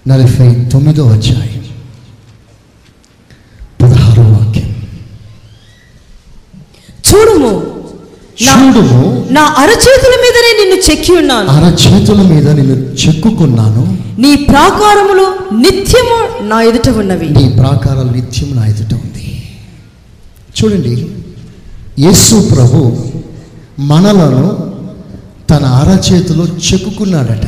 నలభై 0.08 0.66
తొమ్మిదో 0.66 1.10
అధ్యాయం. 1.10 1.66
పదహారో 3.82 4.24
వాక్యం. 4.24 4.76
చూడుము. 7.14 7.73
చూడుము. 8.42 9.28
నా 9.32 9.42
అరచేతుల 9.58 10.16
మీదనే 10.24 10.52
నిన్ను 10.60 10.92
చెక్కి 10.92 11.12
ఉన్నాను. 11.12 11.48
అర 11.48 11.66
చేతుల 11.74 12.22
మీద 12.22 12.50
నేను 12.50 12.72
చెక్కుకున్నాను. 12.72 13.98
నీ 14.20 14.36
ప్రాకారములు 14.36 15.56
నిత్యము 15.56 16.44
నా 16.44 16.62
ఎదుట 16.62 16.90
ఉన్నవి. 16.90 17.30
నీ 17.30 17.50
ప్రాకారాలు 17.50 18.12
నిత్యం 18.12 18.56
నా 18.56 18.66
ఎదుట 18.66 18.94
ఉంది. 18.94 19.44
చూడండి 20.58 21.08
యేసు 22.00 22.50
ప్రభు 22.56 22.98
మనలను 23.80 24.74
తన 25.50 25.66
అరచేతిలో 25.66 26.46
చెక్కుకున్నాడట. 26.46 27.48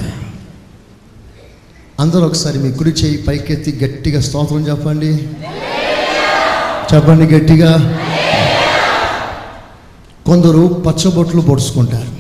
అందరూ 2.00 2.22
ఒకసారి 2.22 2.60
మీ 2.60 2.72
కుడి 2.72 2.90
చేయి 2.90 3.18
పైకెత్తి 3.18 3.80
గట్టిగా 3.84 4.22
స్తోత్రం 4.22 4.68
చెప్పండి. 4.68 5.14
చెప్పండి 6.94 7.36
గట్టిగా. 7.36 8.00
కొందరు 10.26 10.84
పచ్చబొట్లు 10.88 11.42
పొడుచుకుంటారు. 11.42 12.16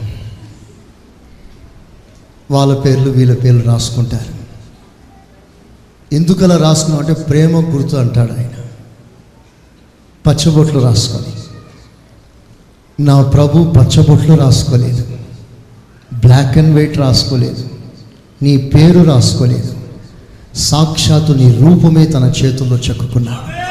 వాళ్ళ 2.53 2.75
పేర్లు 2.75 3.11
వీళ్ళ 3.11 3.35
పేర్లు 3.35 3.63
రాసుకుంటారు. 3.63 4.35
ఎందుకలా 6.15 6.57
రాసుకున్నాం 6.57 7.05
అంటే 7.05 7.21
ప్రేమ 7.21 7.75
గుర్తు 7.75 7.95
అంటాడు 7.95 8.31
ఆయన. 8.31 8.49
పచ్చబొట్లు 10.27 10.79
రాసుకొని. 10.79 11.33
నా 13.03 13.21
ప్రభు 13.21 13.71
పచ్చబొట్లు 13.71 14.35
రాసుకోలేదు. 14.35 15.17
బ్లాక్ 16.13 16.57
అండ్ 16.57 16.75
వైట్ 16.75 16.97
రాసుకోలేదు. 16.97 17.69
నీ 18.41 18.57
పేరు 18.57 18.99
రాసుకోలేదు. 18.99 19.75
సాక్షాత్తు 20.55 21.33
నీ 21.33 21.51
రూపమే 21.51 22.05
తన 22.05 22.33
చేతుల్లో 22.43 22.77
చెక్కుకున్నాడు. 22.77 23.65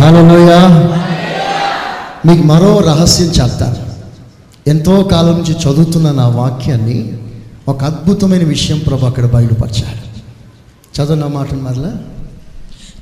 హలోయా 0.00 0.94
మీకు 2.26 2.42
మరో 2.42 2.78
రహస్యం 2.78 3.26
చెప్తాను. 3.26 3.76
ఎంతో 4.68 5.02
కాలం 5.02 5.32
నుంచి 5.32 5.52
చదువుతున్న 5.52 6.12
నా 6.12 6.28
వాక్యాన్ని 6.28 7.18
ఒక 7.68 7.84
అద్భుతమైన 7.84 8.44
విషయం 8.44 8.78
ప్రభు 8.78 9.06
అక్కడ 9.06 9.24
బయలుపరిచాడు. 9.24 10.08
చదువు 11.02 11.16
నా 11.16 11.26
మాటను 11.26 11.62
మరలా. 11.62 11.92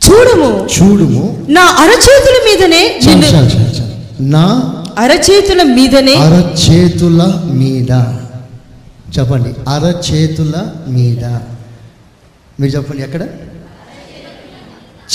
చూడుము. 0.09 0.67
చూడుము. 0.67 1.47
నా 1.49 1.63
అరచేతుల 1.63 2.35
మీదనే. 2.45 3.01
నా 4.21 4.75
అరచేతుల 4.99 5.63
మీదనే 5.63 6.15
అరచేతుల 6.15 7.43
మీద. 7.45 7.91
చెప్పండి 9.19 9.55
అరచేతుల 9.69 10.53
మీద. 10.89 11.25
మీరు 12.61 12.77
చెప్పండి 12.77 13.03
ఎక్కడ? 13.03 13.23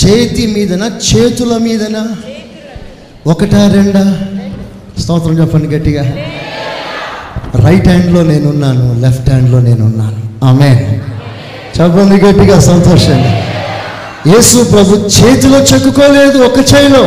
చేతి 0.05 0.47
మీదనా? 0.47 0.99
చేతుల 1.15 1.57
మీదనా? 1.57 2.07
ఒకటా 3.27 3.71
రెండా? 3.73 4.17
స్తోత్రం 4.99 5.39
చెప్పండి 5.39 5.67
గట్టిగా. 5.67 6.03
రైట్ 7.55 7.87
హ్యాండ్లో 7.87 8.23
నేనున్నాను 8.23 9.01
లెఫ్ట్ 9.01 9.29
హ్యాండ్లో 9.29 9.59
నేనున్నాను. 9.59 10.45
ఆమె 10.45 10.99
చెప్పండి 11.81 12.25
గట్టిగా 12.25 12.59
సంతోషంగా. 12.59 13.41
యేసు 14.27 14.63
ప్రభు 14.63 14.95
చేతిలో 14.95 15.59
చెక్కుకోలేదు 15.59 16.37
ఒక 16.37 16.57
చేయిలో. 16.57 17.05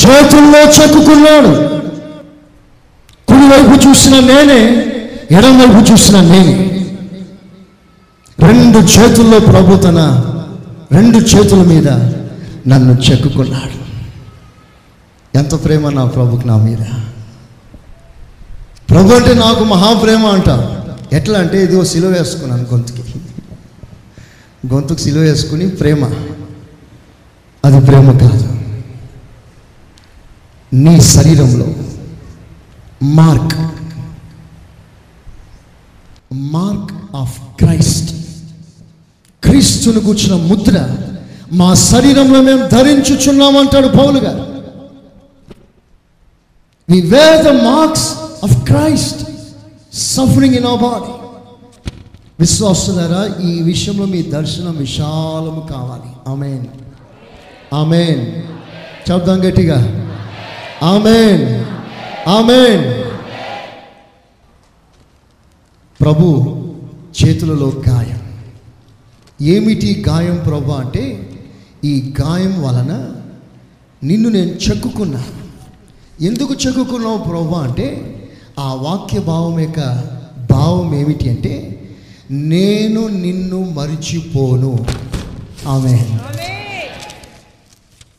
చేతుల్లో 0.00 0.60
చెక్కుకున్నాడు. 0.60 1.52
కుడివైపు 3.28 3.88
చూసిన 3.88 4.12
నేనే 4.12 4.86
ఎడం 5.38 5.58
వైపు 5.58 5.92
చూసిన 5.92 6.20
నేనే. 6.20 6.70
రెండు 8.48 8.78
చేతుల్లో 8.78 9.38
ప్రభు 9.38 9.76
తన 9.76 9.98
రెండు 10.92 11.18
చేతుల 11.18 11.62
మీద 11.62 11.88
నన్ను 12.68 12.96
చెక్కుకున్నాడు. 13.10 13.73
ఎంత 15.34 15.64
ప్రేమ 15.64 15.88
నా 15.88 16.04
ప్రభుకి 16.04 16.46
నా 16.46 16.56
మీద? 16.56 16.78
ప్రభు 18.90 19.14
అంటే 19.14 19.34
నాకు 19.34 19.64
మహాప్రేమ 19.64 20.26
అంట. 20.26 20.48
ఎట్లా 21.14 21.38
అంటే 21.38 21.64
ఇదిగో 21.64 21.84
సిలువ 21.84 22.10
వేసుకున్నాను 22.10 22.62
గొంతుకి. 22.62 23.02
గొంతుకు 24.74 24.98
సిలువ 24.98 25.22
వేసుకుని 25.22 25.68
ప్రేమ. 25.68 26.04
అది 27.64 27.86
ప్రేమ 27.86 28.18
కాదు. 28.18 28.58
నీ 30.72 31.00
శరీరంలో 31.00 31.66
మార్క్. 33.02 33.54
Mark 36.32 37.16
of 37.16 37.40
Christ. 37.40 38.14
క్రీస్తును 39.44 40.00
కూర్చున్న 40.00 40.34
ముద్ర. 40.34 40.96
మా 41.52 41.74
శరీరంలో 41.74 42.42
మేము 42.42 42.68
ధరించుచున్నామంటాడు 42.68 43.88
పౌలు 43.88 44.18
గారు. 44.18 44.53
We 46.92 46.96
wear 47.12 47.44
the 47.44 47.50
marks 47.66 48.08
of 48.44 48.54
Christ 48.64 49.20
suffering 49.92 50.54
in 50.54 50.64
our 50.64 50.82
body 50.82 51.12
విశ్వాసులారా 52.40 53.42
ఈ 53.42 53.62
విషయంలో 53.62 54.06
మీ 54.06 54.22
దర్శనం 54.22 54.76
విశాలము 54.76 55.68
కావాలి. 55.70 56.10
ఆమెన్ 56.32 56.66
ఆమెన్ 57.74 58.20
చెప్దాం 59.10 59.38
గట్టిగా. 59.48 59.78
ఆమెన్ 60.82 61.44
ఆమెన్ 62.28 62.84
ప్రభు 66.00 66.26
చేతులలో 67.20 67.72
గాయం. 67.88 68.20
ఏమిటి 69.42 70.04
గాయం 70.08 70.36
ప్రభు 70.36 70.72
అంటే 70.72 71.04
ఈ 71.84 72.14
గాయం 72.20 72.62
వలన 72.66 72.92
నిన్ను 74.04 74.28
నేను 74.28 74.52
చెక్కుకున్నాను. 74.66 75.43
ఎందుకు 76.22 76.52
చెక్కుకున్నావు 76.52 77.18
ప్రభు 77.18 77.54
అంటే 77.54 78.14
ఆ 78.58 78.74
వాక్య 78.74 79.20
భావం 79.20 79.60
యొక్క 79.60 79.80
భావం 80.50 80.94
ఏమిటి 80.94 81.30
అంటే 81.30 81.80
నేను 82.30 83.08
నిన్ను 83.08 83.70
మరిచిపోను. 83.70 84.86
ఆమె 85.68 86.10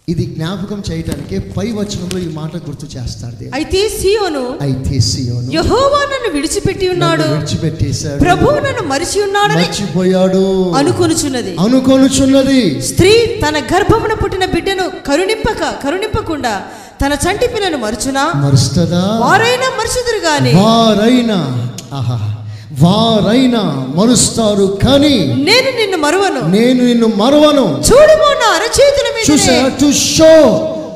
ఇది 0.10 0.26
జ్ఞాపకం 0.26 0.84
చేయటానికి 0.91 1.39
పై 1.39 1.72
వచనంలో 1.72 2.20
ఈ 2.20 2.28
మాట 2.34 2.58
గుర్తు 2.58 2.97
చేస్తాడు. 2.97 3.56
అయితే 3.56 3.89
సియోను 3.89 4.58
అయితే 4.62 4.99
సియోను 4.99 5.51
యహోవా 5.53 5.99
నన్ను 5.99 6.34
విడిచిపెట్టి 6.34 6.89
ఉన్నాడు. 6.89 7.24
విడిచిపెట్టేశాడు. 7.24 8.20
ప్రభువు 8.20 8.51
నన్ను 8.51 8.84
మరిచి 8.84 9.22
ఉన్నాడని 9.22 9.62
మర్చిపోయాడు. 9.62 10.72
అనుకొనుచున్నది. 10.72 11.56
అనుకొనుచున్నది. 11.60 12.82
స్త్రీ 12.82 13.41
తన 13.47 13.58
గర్భమున 13.60 14.14
పుట్టిన 14.14 14.45
బిడ్డను 14.45 14.91
కరుణింపక 15.08 15.84
కరుణింపకుండా 15.84 16.62
తన 17.06 17.14
చంటి 17.14 17.47
పిల్లను 17.47 17.78
మరుచునా? 17.78 18.32
మరుస్తుందా? 18.36 19.20
వారైనా 19.22 19.70
మరుచుదురు 19.80 20.18
గాని. 20.18 20.53
వారైనా. 20.53 21.70
ఆహా 21.93 22.35
వారైనా 22.82 23.62
మరుస్తారు 23.96 24.78
కానీ 24.84 25.16
నేను 25.50 25.70
నిన్ను 25.80 25.98
మరువను. 25.98 26.42
నేను 26.48 26.84
నిన్ను 26.84 27.08
మరవను. 27.08 27.66
చూడుమో 27.90 28.30
నా 28.42 28.48
అరచేతుల 28.58 29.08
చూసా 29.30 29.52
మీద 29.52 29.72
to 29.82 29.92
show 29.92 30.34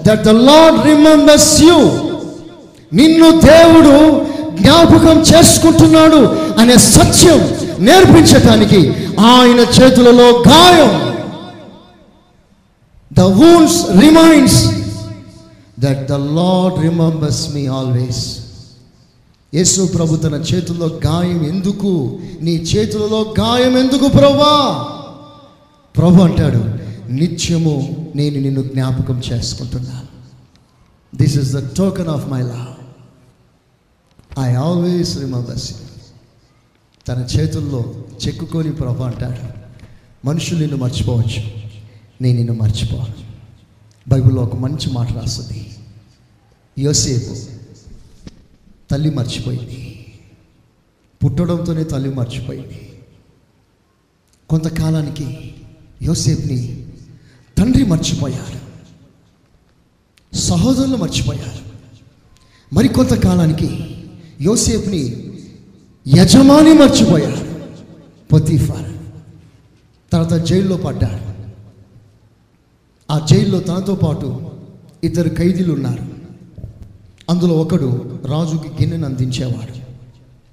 that 0.07 0.23
the 0.23 0.29
lord 0.29 0.85
remembers 0.85 1.61
you 1.61 1.77
నిన్ను 2.93 3.39
దేవుడు 3.41 3.95
జ్ఞాపకం 4.61 5.17
చేసుకుంటున్నాడు 5.21 6.19
అనే 6.59 6.77
సత్యం 6.77 7.39
నేర్పించటానికి 7.79 8.79
ఆయన 9.33 9.59
చేతులలో 9.77 10.43
గాయం. 10.47 10.91
The 13.11 13.21
wounds 13.39 13.77
reminds 14.01 14.59
that 15.79 16.07
the 16.07 16.11
lord 16.11 16.83
remembers 16.83 17.55
me 17.55 17.67
always 17.67 18.38
యేసు 19.53 19.85
ప్రభు 19.95 20.15
తన 20.15 20.35
చేతుల్లో 20.35 20.99
గాయం 21.05 21.45
ఎందుకు? 21.45 22.19
నీ 22.41 22.55
చేతులలో 22.55 23.35
గాయం 23.39 23.77
ఎందుకు 23.77 24.07
ప్రభా? 24.07 24.53
ప్రభు 25.97 26.21
అంటాడు 26.21 26.61
నిత్యము 27.11 28.07
నేను 28.15 28.39
నిన్ను 28.39 28.63
జ్ఞాపకం 28.63 29.19
చేసుకుంటున్నాను 29.19 30.07
this 31.17 31.37
is 31.37 31.53
the 31.53 31.75
token 31.77 32.07
of 32.07 32.29
my 32.29 32.41
love 32.41 32.69
I 34.39 34.53
always 34.53 35.17
remembers 35.17 35.75
తన 37.07 37.27
చేతుల్లో 37.35 37.85
చెక్కుకొని 38.27 38.71
ప్రభు 38.71 39.03
అంటాడు 39.03 39.59
మనుషులు 40.27 40.59
నిన్ను 40.59 40.77
మర్చిపోవచ్చు. 40.77 41.43
నేను 42.21 42.37
నిన్ను 42.37 42.53
మర్చిపోను. 42.53 43.13
బైబిల్లో 44.07 44.41
ఒక 44.41 44.55
మంచి 44.55 44.91
మాట 44.91 45.11
రాస్తుంది. 45.11 45.71
యోసేపు 46.79 47.58
తల్లి 48.89 49.09
మర్చిపోయింది. 49.09 50.05
పుట్టడంతోనే 51.25 51.83
తల్లి 51.83 52.13
మర్చిపోయింది. 52.13 52.99
కొంతకాలానికి 54.49 55.55
యోసేఫ్ని 56.01 56.87
తండ్రి 57.57 57.83
మర్చిపోయారు. 57.83 58.59
సహోదరులు 60.35 60.95
మర్చిపోయారు. 60.95 61.69
మరి 62.75 62.87
యోసేఫ్ని 64.41 65.33
యజమాని 66.07 66.73
మర్చిపోయాడు 66.73 67.59
పొతీఫార్ 68.27 68.93
తర్వాత 70.11 70.33
జైల్లో 70.33 70.77
పడ్డాడు 70.77 71.29
ఆ 73.13 73.25
జైల్లో 73.25 73.59
తనతో 73.59 73.95
పాటు 73.95 74.51
ఇద్దరు 75.03 75.35
ఖైదీలు 75.35 75.73
ఉన్నారు. 75.73 76.08
అందులో 77.29 77.53
ఒకడు 77.53 78.19
రాజుకి 78.25 78.69
గిన్నెను 78.69 79.05
అందించేవాడు. 79.05 79.79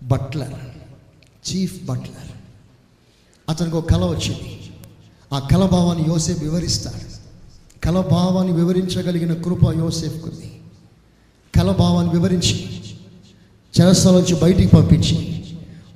Butler 0.05 0.55
chief 1.51 1.85
butler. 1.85 2.31
అతనికి 3.49 3.77
ఒక 3.77 3.91
కళ 3.91 4.05
వచ్చింది. 4.05 4.61
ఆ 5.33 5.39
కళ 5.39 5.67
భావాన్ని 5.67 6.45
వివరిస్తాడు. 6.45 7.17
కలభావాన్ని 7.85 8.53
వివరించగలిగిన 8.53 9.35
కృప 9.35 9.59
యోసేఫ్కుంది 9.79 10.61
కళభావాన్ని 11.57 12.13
వివరించి 12.13 12.81
చెరస్థల 13.81 14.11
నుంచి 14.11 14.41
బయటికి 14.41 14.77
పంపించి 14.77 15.45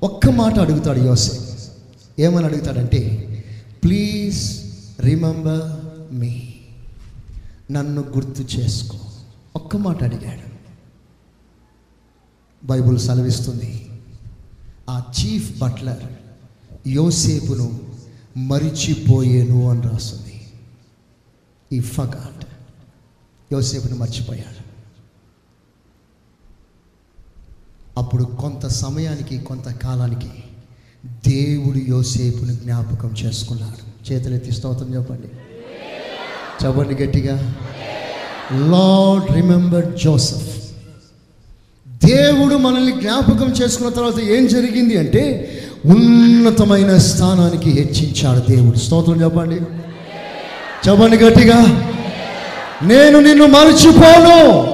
ఒక్క 0.03 0.29
మాట 0.29 0.59
అడుగుతాడు 0.59 0.99
యోసేఫ్ 0.99 1.71
ఏమని 2.21 2.45
అడుగుతాడంటే 2.45 3.27
ప్లీజ్ 3.85 4.65
రిమెంబర్ 5.01 5.87
మీ. 6.15 6.55
నన్ను 7.71 8.03
గుర్తు 8.03 8.43
చేసుకో. 8.43 8.99
ఒక్క 9.57 9.77
మాట 9.77 10.03
అడిగాడు. 10.03 10.50
బైబుల్ 12.65 12.99
సెలవిస్తుంది. 12.99 13.91
ఆ 14.91 15.03
చీఫ్ 15.21 15.59
బట్లర్ 15.59 16.03
యోసేపును 16.89 17.81
మరిచిపోయేను 18.37 19.71
అని 19.71 19.83
రాస్తుంది. 19.83 20.47
ఈ 21.73 21.81
ఫగాట్ 21.81 22.47
యోసేపును 23.53 23.97
మర్చిపోయాడు. 23.97 24.61
అప్పుడు 28.01 28.25
కొంత 28.25 28.67
సమయానికి 28.67 29.39
కొంత 29.39 29.69
కాలానికి 29.69 30.31
దేవుడు 31.05 31.79
యోసేపును 31.79 32.53
జ్ఞాపకం 32.53 33.15
చేసుకున్నాడు. 33.25 34.13
చేతులెత్తి 34.13 34.53
స్తోత్రం 34.53 34.95
చెప్పండి. 34.95 35.27
చెప్పండి 36.67 36.95
గట్టిగా. 36.95 37.55
Lord 38.53 39.33
remember 39.33 39.99
Joseph. 39.99 40.60
దేవుడు 42.05 42.57
మనల్ని 42.57 42.93
జ్ఞాపకం 42.93 43.55
చేసుకున్న 43.63 43.91
తర్వాత 43.91 44.21
ఏం 44.21 44.47
జరిగింది 44.47 44.99
అంటే 44.99 45.53
ఉన్నతమైన 45.87 46.97
స్థానానికి 46.97 47.71
హెచ్చించాడు 47.71 48.51
దేవుడు. 48.51 48.79
స్తోత్రం 48.79 49.23
చెప్పండి. 49.23 49.55
చెప్పండి 50.89 51.17
గట్టిగా. 51.17 51.83
నేను 52.83 53.21
నిన్ను 53.21 53.47
మర్చిపోను. 53.47 54.71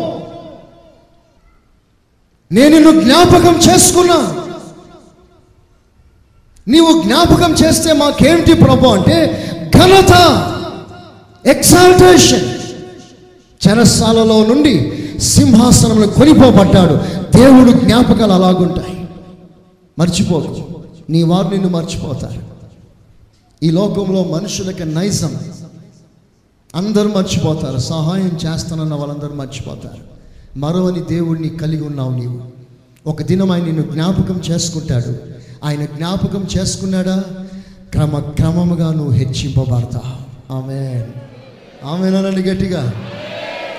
నేను 2.53 2.79
నిన్ను 2.79 3.01
జ్ఞాపకం 3.01 3.61
చేసుకున్నా. 3.71 4.37
నీవు 6.69 7.03
జ్ఞాపకం 7.03 7.53
చేస్తే 7.53 7.93
మాకేమిటి 7.93 8.55
ప్రభు 8.55 8.89
అంటే 8.89 9.51
ఘనత 9.77 10.43
ఎక్సాల్టేషన్ 11.47 12.49
చెరసాలలో 13.69 14.47
నుండి 14.47 14.93
సింహాసనంలో 15.21 16.07
కొనిపోబడ్డాడు. 16.07 17.16
దేవుడు 17.37 17.71
జ్ఞాపకాలు 17.71 18.33
అలాగుంటాయి. 18.33 19.09
మర్చిపోకు. 19.99 20.83
నీ 21.11 21.23
వారు 21.23 21.49
నిన్ను 21.49 21.69
మర్చిపోతారు. 21.69 22.43
ఈ 23.63 23.71
లోకంలో 23.71 24.25
మనుషులకి 24.25 24.85
నైజం. 24.85 25.37
అందరూ 26.75 27.09
మర్చిపోతారు. 27.09 27.79
సహాయం 27.79 28.39
చేస్తానన్న 28.47 28.95
వాళ్ళందరూ 28.95 29.35
మర్చిపోతారు. 29.35 30.17
మరవని 30.59 31.03
దేవుడిని 31.03 31.49
కలిగి 31.49 31.83
ఉన్నావు 31.83 32.11
నీవు. 32.11 32.43
ఒక 33.07 33.23
దినం 33.23 33.51
ఆయన 33.51 33.65
నిన్ను 33.65 33.83
జ్ఞాపకం 33.83 34.41
చేసుకుంటాడు. 34.51 35.17
ఆయన 35.65 35.85
జ్ఞాపకం 35.85 36.47
చేసుకున్నాడా? 36.59 37.25
క్రమక్రమముగా 37.91 38.93
నువ్వు 38.93 39.13
హెచ్చింపబడతా. 39.13 40.01
ఆమె 40.51 41.05
ఆమెనండి 41.85 42.43
గట్టిగా. 42.43 42.93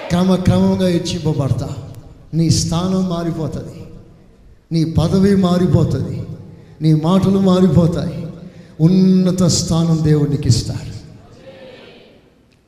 క్రమ 0.10 0.36
క్రమంగా 0.36 0.88
హెచ్చింపబడతా. 0.88 1.70
నీ 2.34 2.50
స్థానం 2.50 3.10
మారిపోతుంది. 3.10 3.84
నీ 4.72 4.92
పదవి 4.92 5.36
మారిపోతుంది. 5.36 6.24
నీ 6.82 6.94
మాటలు 6.94 7.40
మారిపోతాయి. 7.40 8.28
ఉన్నత 8.82 9.44
స్థానం 9.44 10.00
దేవునికి 10.04 10.48
ఇస్తాడు 10.48 10.98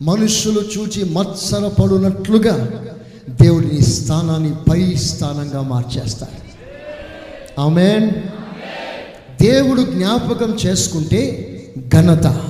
మనుషులు 0.03 0.61
చూచి 0.61 1.13
మత్సరపడునట్లుగా 1.13 2.69
దేవుడి 3.29 3.67
నీ 3.67 3.81
స్థానాన్ని 3.81 4.55
పై 4.69 4.95
స్థానంగా 4.95 5.61
మార్చేస్తాడు 5.61 6.49
ఆమెన్. 7.61 8.09
దేవుడు 9.41 9.81
జ్ఞాపకం 9.81 10.57
చేసుకుంటే 10.65 11.45
ఘనత. 11.95 12.47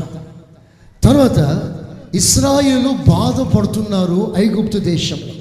తర్వాత 1.04 1.74
ఇస్రాయిలు 2.16 2.90
బాధపడుతున్నారు 2.90 4.34
ఐగుప్తు 4.38 4.78
దేశంలో. 4.78 5.39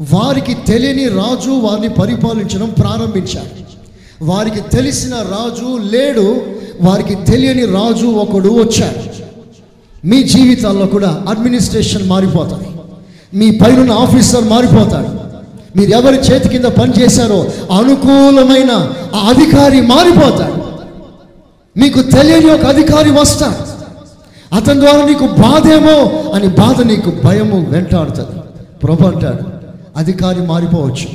వారికి 0.00 0.54
తెలియని 0.54 1.08
రాజు 1.08 1.50
వారిని 1.50 1.88
పరిపాలించడం 1.88 2.70
ప్రారంభించాడు. 2.70 3.68
వారికి 4.24 4.60
తెలిసిన 4.60 5.14
రాజు 5.14 5.78
లేడు 5.82 6.42
వారికి 6.80 7.14
తెలియని 7.14 7.64
రాజు 7.64 8.06
ఒకడు 8.06 8.48
వచ్చాడు. 8.48 9.18
మీ 10.06 10.22
జీవితాల్లో 10.22 10.86
కూడా 10.86 11.24
అడ్మినిస్ట్రేషన్ 11.28 12.08
మారిపోతాయి 12.08 12.68
మీ 13.34 13.50
పైన 13.50 13.92
ఆఫీసర్ 13.92 14.44
మారిపోతాడు. 14.44 15.08
మీరు 15.78 15.90
ఎవరి 15.90 16.16
చేతి 16.16 16.48
కింద 16.48 16.64
పనిచేశారో 16.64 17.46
అనుకూలమైన 17.74 18.70
ఆ 19.14 19.18
అధికారి 19.28 19.80
మారిపోతాడు. 19.80 20.68
మీకు 21.78 22.02
తెలియని 22.02 22.50
ఒక 22.50 22.64
అధికారి 22.64 23.10
వస్తాడు. 23.10 23.78
అతని 24.54 24.80
ద్వారా 24.80 25.04
నీకు 25.04 25.26
బాధేమో 25.26 26.30
అని 26.32 26.48
బాధ 26.48 26.82
నీకు 26.82 27.12
భయము 27.24 27.66
వెంటాడుతుంది. 27.70 28.40
ప్రభు 28.84 29.04
అంటాడు 29.04 29.57
అధికారి 29.96 30.40
మారిపోవచ్చు. 30.40 31.08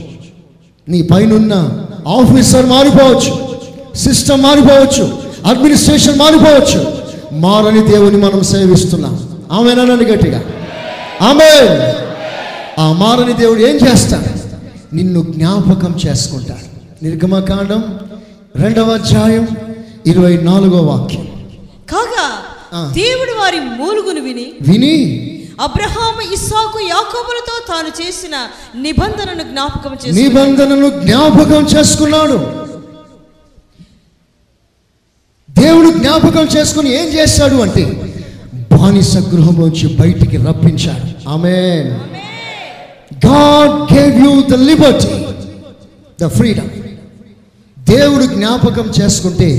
నీ 0.90 1.02
పైనున్న 1.02 1.86
ఆఫీసర్ 2.08 2.66
మారిపోవచ్చు. 2.66 3.60
సిస్టమ్ 3.96 4.42
మారిపోవచ్చు. 4.42 5.18
అడ్మినిస్ట్రేషన్ 5.46 6.20
మారిపోవచ్చు. 6.20 7.04
మారని 7.40 7.88
దేవుని 7.88 8.18
మనం 8.18 8.44
సేవిస్తున్నాం. 8.44 9.30
ఆమెనని 9.52 10.06
గట్టిగా. 10.06 10.44
ఆమె 11.22 11.68
ఆ 12.80 12.92
మారని 12.94 13.34
దేవుడు 13.34 13.60
ఏం 13.60 13.76
చేస్తాడు? 13.76 14.34
నిన్ను 14.96 15.26
జ్ఞాపకం 15.30 15.96
చేసుకుంటాడు. 16.08 17.04
నిర్గమకాండం 17.04 18.00
రెండవ 18.56 18.90
అధ్యాయం 18.90 19.48
ఇరవై 20.06 20.38
నాలుగో 20.38 20.82
వాక్యం. 20.82 21.28
కాగా. 21.90 22.30
దేవుడు 22.94 23.32
వారి 23.42 23.60
మూలుగును 23.60 24.22
విని 24.22 24.46
విని 24.62 25.30
అబ్రహాం 25.60 26.34
ఇస్సాకు 26.34 26.80
యాకోబులతో 26.80 27.56
తాను 27.68 27.90
చేసిన 28.02 28.36
నిబంధనను 28.76 29.44
జ్ఞాపకం 29.44 29.94
చేసి 29.94 30.24
నిబంధనను 30.24 30.90
జ్ఞాపకం 30.90 31.64
చేసుకున్నాడు. 31.64 32.38
దేవుడు 35.50 35.90
జ్ఞాపకం 36.00 36.48
చేసుకుని 36.58 36.90
ఏం 36.90 37.08
చేశాడు 37.08 37.56
అంటే 37.56 37.84
బానిస 38.72 39.18
గృహంలోంచి 39.18 39.88
బయటికి 39.88 40.38
రప్పించాడు. 40.38 41.30
ఆమె 41.30 41.56
God 43.26 43.94
gave 43.94 44.20
you 44.26 44.42
the 44.42 44.54
liberty 44.54 45.26
the 46.22 46.28
freedom 46.28 46.70
దేవుడు 47.90 48.26
జ్ఞాపకం 48.26 48.92
చేసుకుంటే 49.02 49.50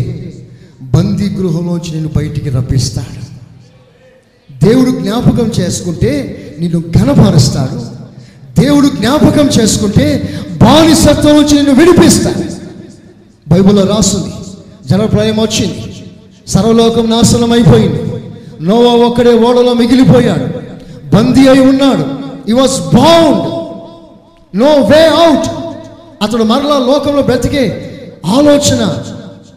బందీ 0.83 1.29
గృహంలోంచి 1.29 1.91
నేను 1.91 2.09
బయటికి 2.09 2.51
రప్పిస్తాడు. 2.51 3.24
దేవుడు 4.65 4.91
జ్ఞాపకం 4.91 5.51
చేసుకుంటే 5.61 6.41
నిన్ను 6.61 6.81
ఘనపరుస్తాడు. 6.81 7.95
దేవుడు 8.61 8.87
జ్ఞాపకం 8.87 9.47
చేసుకుంటే 9.47 10.39
బానిసత్వం 10.63 11.35
నుంచి 11.35 11.55
నిన్ను 11.55 11.75
విడిపిస్తాడు. 11.75 12.55
బైబిల్లో 13.49 13.83
రాస్తుంది. 13.83 14.33
జలప్రయం 14.91 15.41
వచ్చింది. 15.41 16.05
సర్వలోకం 16.49 17.11
నాశనం 17.11 17.53
అయిపోయింది. 17.53 18.03
నోవా 18.65 18.93
ఒక్కడే 18.93 19.35
ఓడలో 19.35 19.73
మిగిలిపోయాడు. 19.73 20.45
బందీ 21.17 21.49
అయి 21.49 21.61
ఉన్నాడు. 21.61 22.07
He 22.51 22.53
was 22.53 22.81
bound 22.81 23.55
no 24.59 24.67
way 24.67 25.07
out 25.07 25.49
అతడు 26.23 26.43
మరలా 26.43 26.79
లోకంలో 26.79 27.23
బ్రతికే 27.23 27.91
ఆలోచన 28.27 28.99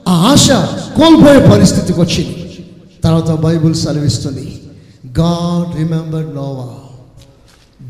ఆ 0.07 0.13
ఆశ 0.31 0.51
కోల్పోయే 0.99 1.47
పరిస్థితికి 1.51 1.99
వచ్చింది. 1.99 2.65
తర్వాత 3.03 3.31
బైబుల్ 3.31 3.75
సెలవిస్తుంది. 3.75 4.59
గాడ్ 5.20 5.78
రిమెంబర్ 5.78 6.36
నోవా 6.36 6.97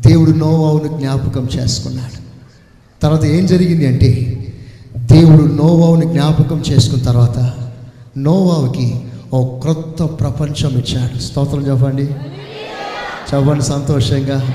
దేవుడు 0.06 0.30
నోవావును 0.30 0.98
జ్ఞాపకం 0.98 1.48
చేసుకున్నాడు. 1.56 2.18
తర్వాత 3.02 3.24
ఏం 3.24 3.46
జరిగింది 3.46 3.86
అంటే 3.86 4.34
దేవుడు 4.96 5.44
నోవావుని 5.44 6.06
జ్ఞాపకం 6.06 6.60
చేసుకున్న 6.60 7.04
తర్వాత 7.04 7.68
నోవావుకి 8.18 9.00
ఓ 9.32 9.58
క్రొత్త 9.58 10.02
ప్రపంచం 10.02 10.70
ఇచ్చాడు. 10.70 11.18
స్తోత్రం 11.18 11.66
చెప్పండి. 11.66 12.04
చెప్పండి 13.34 13.64
సంతోషంగా. 13.64 14.54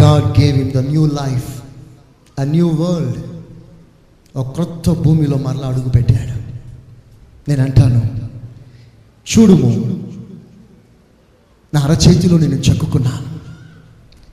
God 0.00 0.40
gave 0.40 0.58
him 0.58 0.72
the 0.72 0.78
new 0.78 1.06
life 1.06 1.62
a 2.40 2.44
new 2.44 2.68
world 2.68 3.16
ఒక 4.36 4.54
క్రొత్త 4.54 4.90
భూమిలో 4.90 5.36
మరలా 5.36 5.66
అడుగు 5.66 5.88
పెట్టాడు 5.88 6.36
నేను 7.50 7.62
అంటాను 7.62 8.02
చూడుము 9.26 10.05
నా 11.76 11.82
అరచేతిలో 11.82 12.38
నేను 12.38 12.54
చెక్కుకున్నాను. 12.54 13.36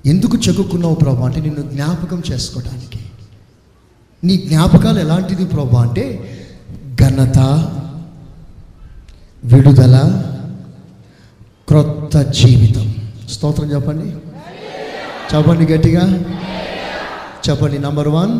ఎందుకు 0.07 0.37
చెక్కుకున్నావు 0.37 0.95
ప్రభా 0.95 1.25
అంటే 1.25 1.41
నిన్ను 1.41 1.61
జ్ఞాపకం 1.61 2.21
చేసుకోవడానికి. 2.31 2.99
నీ 4.23 4.37
జ్ఞాపకాలు 4.37 4.99
ఎలాంటిది 4.99 5.45
ప్రభా 5.45 5.81
అంటే 5.81 6.37
ఘనత 7.01 7.39
విడుదల 9.43 10.23
క్రొత్త 11.67 12.17
జీవితం. 12.17 12.95
స్తోత్రం 13.29 13.71
చెప్పండి. 13.71 14.09
చెప్పండి 15.35 15.73
గట్టిగా. 15.73 16.19
చెప్పండి 17.49 17.79
number 17.79 18.07
one. 18.07 18.39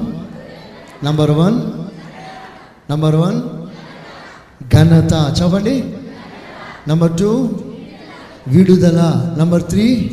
Number 1.05 1.31
one. 1.31 1.61
Number 2.91 3.15
one. 3.15 3.41
ఘనత. 4.75 5.41
చెప్పండి. 5.41 5.93
Number 6.89 7.17
two. 7.17 7.49
విడుదల. 8.47 9.35
నంబర్ 9.39 9.63
త్రీ 9.63 10.11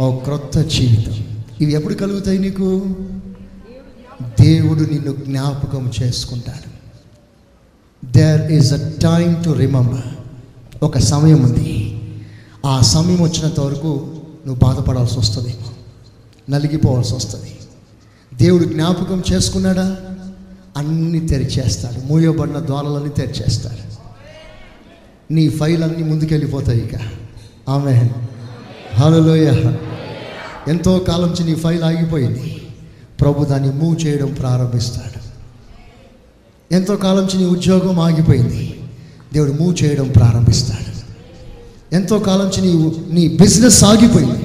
ఓ 0.00 0.16
క్రొత్త 0.16 0.58
జీవితం. 0.60 1.24
ఇవి 1.60 1.72
ఎప్పుడు 1.72 1.94
కలుగుతాయి 1.94 2.38
నీకు? 2.38 2.96
దేవుడు 4.22 4.80
నిన్ను 4.80 5.12
జ్ఞాపకం 5.12 5.90
చేసుకుంటాడు. 6.02 6.70
There 8.06 8.52
is 8.52 8.72
a 8.72 8.76
time 8.76 9.44
to 9.44 9.50
remember 9.50 10.00
ఒక 10.82 10.98
సమయం 10.98 11.42
ఉంది. 11.42 12.00
ఆ 12.66 12.80
సమయం 12.80 13.22
వచ్చినంత 13.22 13.60
వరకు 13.60 14.16
నువ్వు 14.46 14.54
బాధపడాల్సి 14.54 15.18
వస్తుంది. 15.18 15.56
నలిగిపోవాల్సి 16.50 17.14
వస్తుంది. 17.14 17.58
దేవుడు 18.34 18.64
జ్ఞాపకం 18.64 19.22
చేసుకున్నాడా? 19.32 19.96
అన్నీ 20.76 21.20
తెరిచేస్తాడు. 21.20 22.06
మూయబడిన 22.06 22.58
ద్వారాలన్నీ 22.66 23.08
తెరిచేస్తాడు. 23.08 23.90
నీ 25.32 25.48
ఫైల్ 25.48 25.82
అన్నీ 25.82 26.02
ముందుకెళ్ళిపోతాయి 26.02 26.78
ఇక. 26.78 26.92
ఆమె 27.68 28.10
హలోయ 28.94 29.52
ఎంతో 30.68 30.98
కాలం 30.98 31.28
నుంచి 31.28 31.44
నీ 31.44 31.54
ఫైల్ 31.54 31.82
ఆగిపోయింది. 31.82 32.62
ప్రభు 33.20 33.44
దాన్ని 33.44 33.72
మూవ్ 33.72 34.06
చేయడం 34.06 34.34
ప్రారంభిస్తాడు. 34.34 35.20
ఎంతో 36.74 36.96
కాలం 36.96 37.16
నుంచి 37.16 37.38
నీ 37.38 37.44
ఉద్యోగం 37.44 38.00
ఆగిపోయింది. 38.00 38.80
దేవుడు 39.32 39.52
మూవ్ 39.52 39.84
చేయడం 39.84 40.08
ప్రారంభిస్తాడు. 40.08 40.90
ఎంతో 41.94 42.18
కాలం 42.18 42.44
నుంచి 42.44 42.60
నీ 42.60 42.96
నీ 43.12 43.28
బిజినెస్ 43.28 43.84
ఆగిపోయింది. 43.84 44.44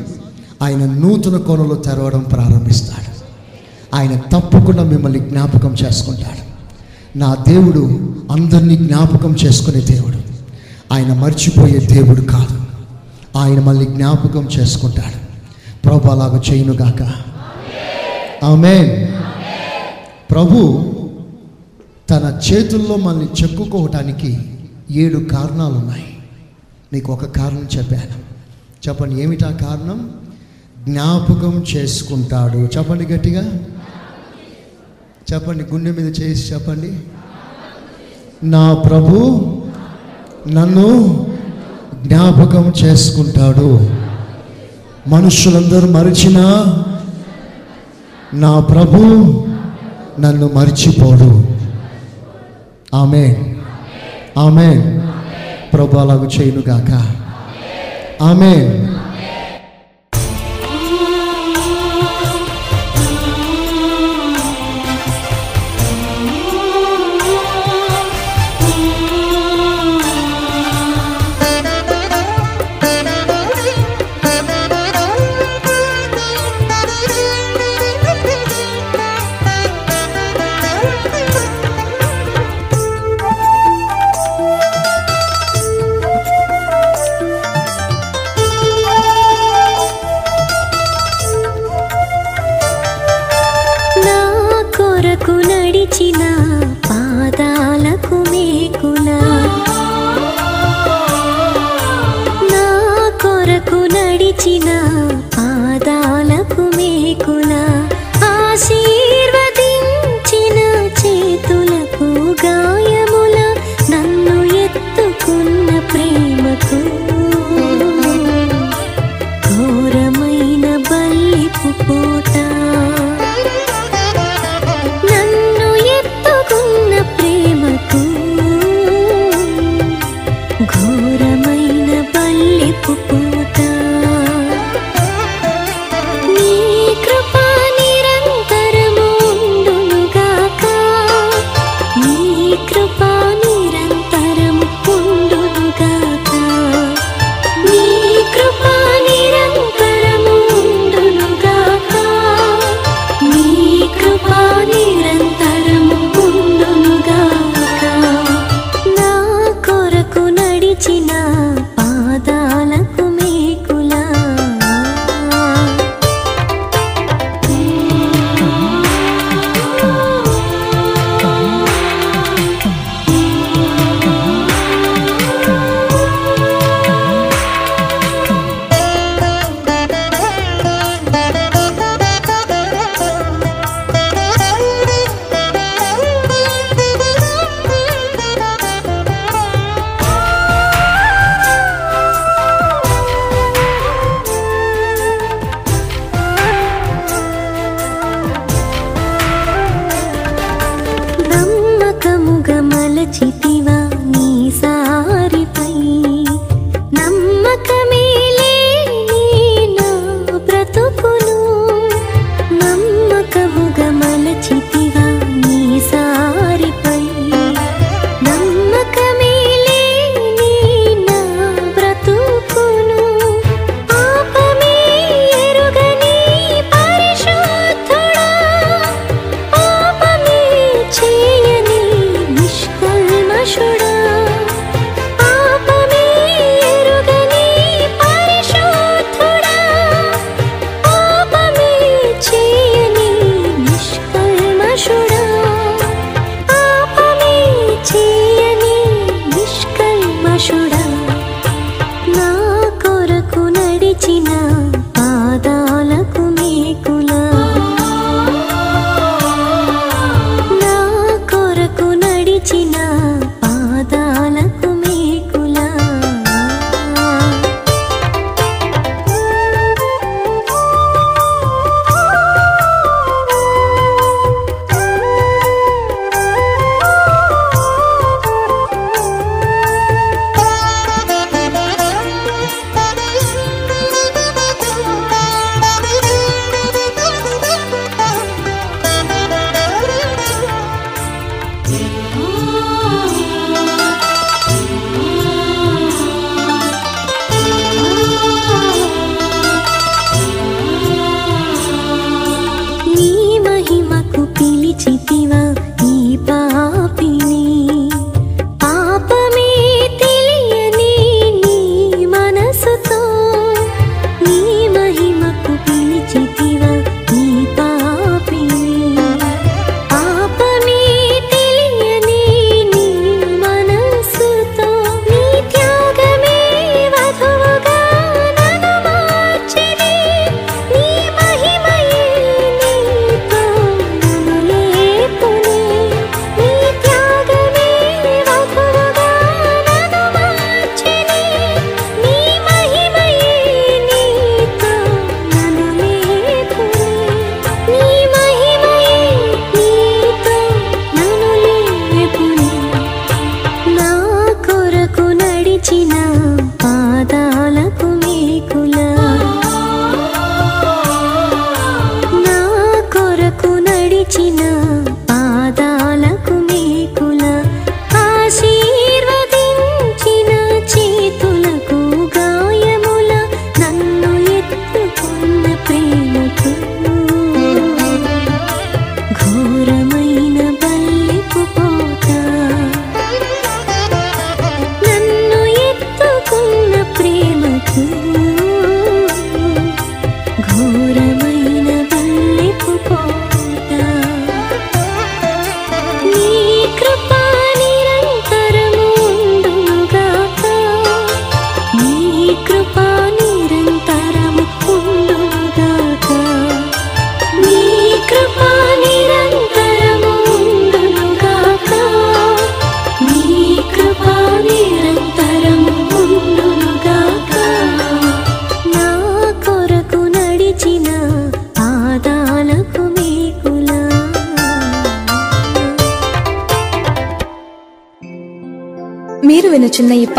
ఆయన 0.61 0.85
నూతన 0.85 1.37
కొనలు 1.37 1.75
తెరవడం 1.75 2.19
ప్రారంభిస్తాడు. 2.19 3.15
ఆయన 3.95 4.17
తప్పకుండా 4.17 4.83
మిమ్మల్ని 4.83 5.19
జ్ఞాపకం 5.19 5.75
చేసుకుంటాడు. 5.85 6.55
నా 7.17 7.35
దేవుడు 7.35 8.15
అందరినీ 8.31 8.77
జ్ఞాపకం 8.77 9.35
చేసుకునే 9.45 9.81
దేవుడు. 9.81 10.17
ఆయన 10.93 11.13
మర్చిపోయే 11.13 11.79
దేవుడు 11.79 12.21
కాదు. 12.21 12.64
ఆయన 13.35 13.59
మళ్ళీ 13.59 13.85
జ్ఞాపకం 13.85 14.47
చేసుకుంటాడు. 14.47 15.25
ప్రభు 15.85 16.07
అలాగ 16.07 16.41
చేయనుగాక 16.51 17.01
ఆమె 18.45 19.07
ప్రభు 20.31 20.81
తన 22.09 22.39
చేతుల్లో 22.51 22.95
మనల్ని 22.95 23.27
చెక్కుకోవటానికి 23.43 24.59
ఏడు 24.91 25.19
కారణాలు 25.19 25.73
ఉన్నాయి 25.73 26.17
నీకు 26.93 27.13
ఒక 27.13 27.25
కారణం 27.25 27.67
చెప్పాను. 27.77 28.25
చెప్పండి 28.87 29.21
ఏమిటా 29.21 29.49
కారణం? 29.49 30.11
జ్ఞాపకం 30.83 31.63
చేసుకుంటాడు. 31.75 32.57
చెప్పండి 32.57 33.05
గట్టిగా. 33.05 33.59
చెప్పండి 35.33 35.63
గుండె 35.63 35.91
మీద 35.91 36.19
చేసి 36.21 36.53
చెప్పండి. 36.53 36.99
నా 38.43 38.73
ప్రభు 38.73 39.41
నన్ను 40.47 40.85
జ్ఞాపకం 42.05 42.73
చేసుకుంటాడు. 42.83 43.89
మనుషులందరూ 45.07 45.91
మరిచినా 45.91 46.43
నా 48.33 48.59
ప్రభు 48.59 48.97
నన్ను 50.19 50.49
మర్చిపోడు. 50.53 51.47
ఆమె 52.95 53.37
ఆమె 54.37 54.99
ప్రభు 55.73 55.97
అలాగ 55.97 56.27
చేయునుగాక. 56.27 56.91
ఆమె 58.23 58.53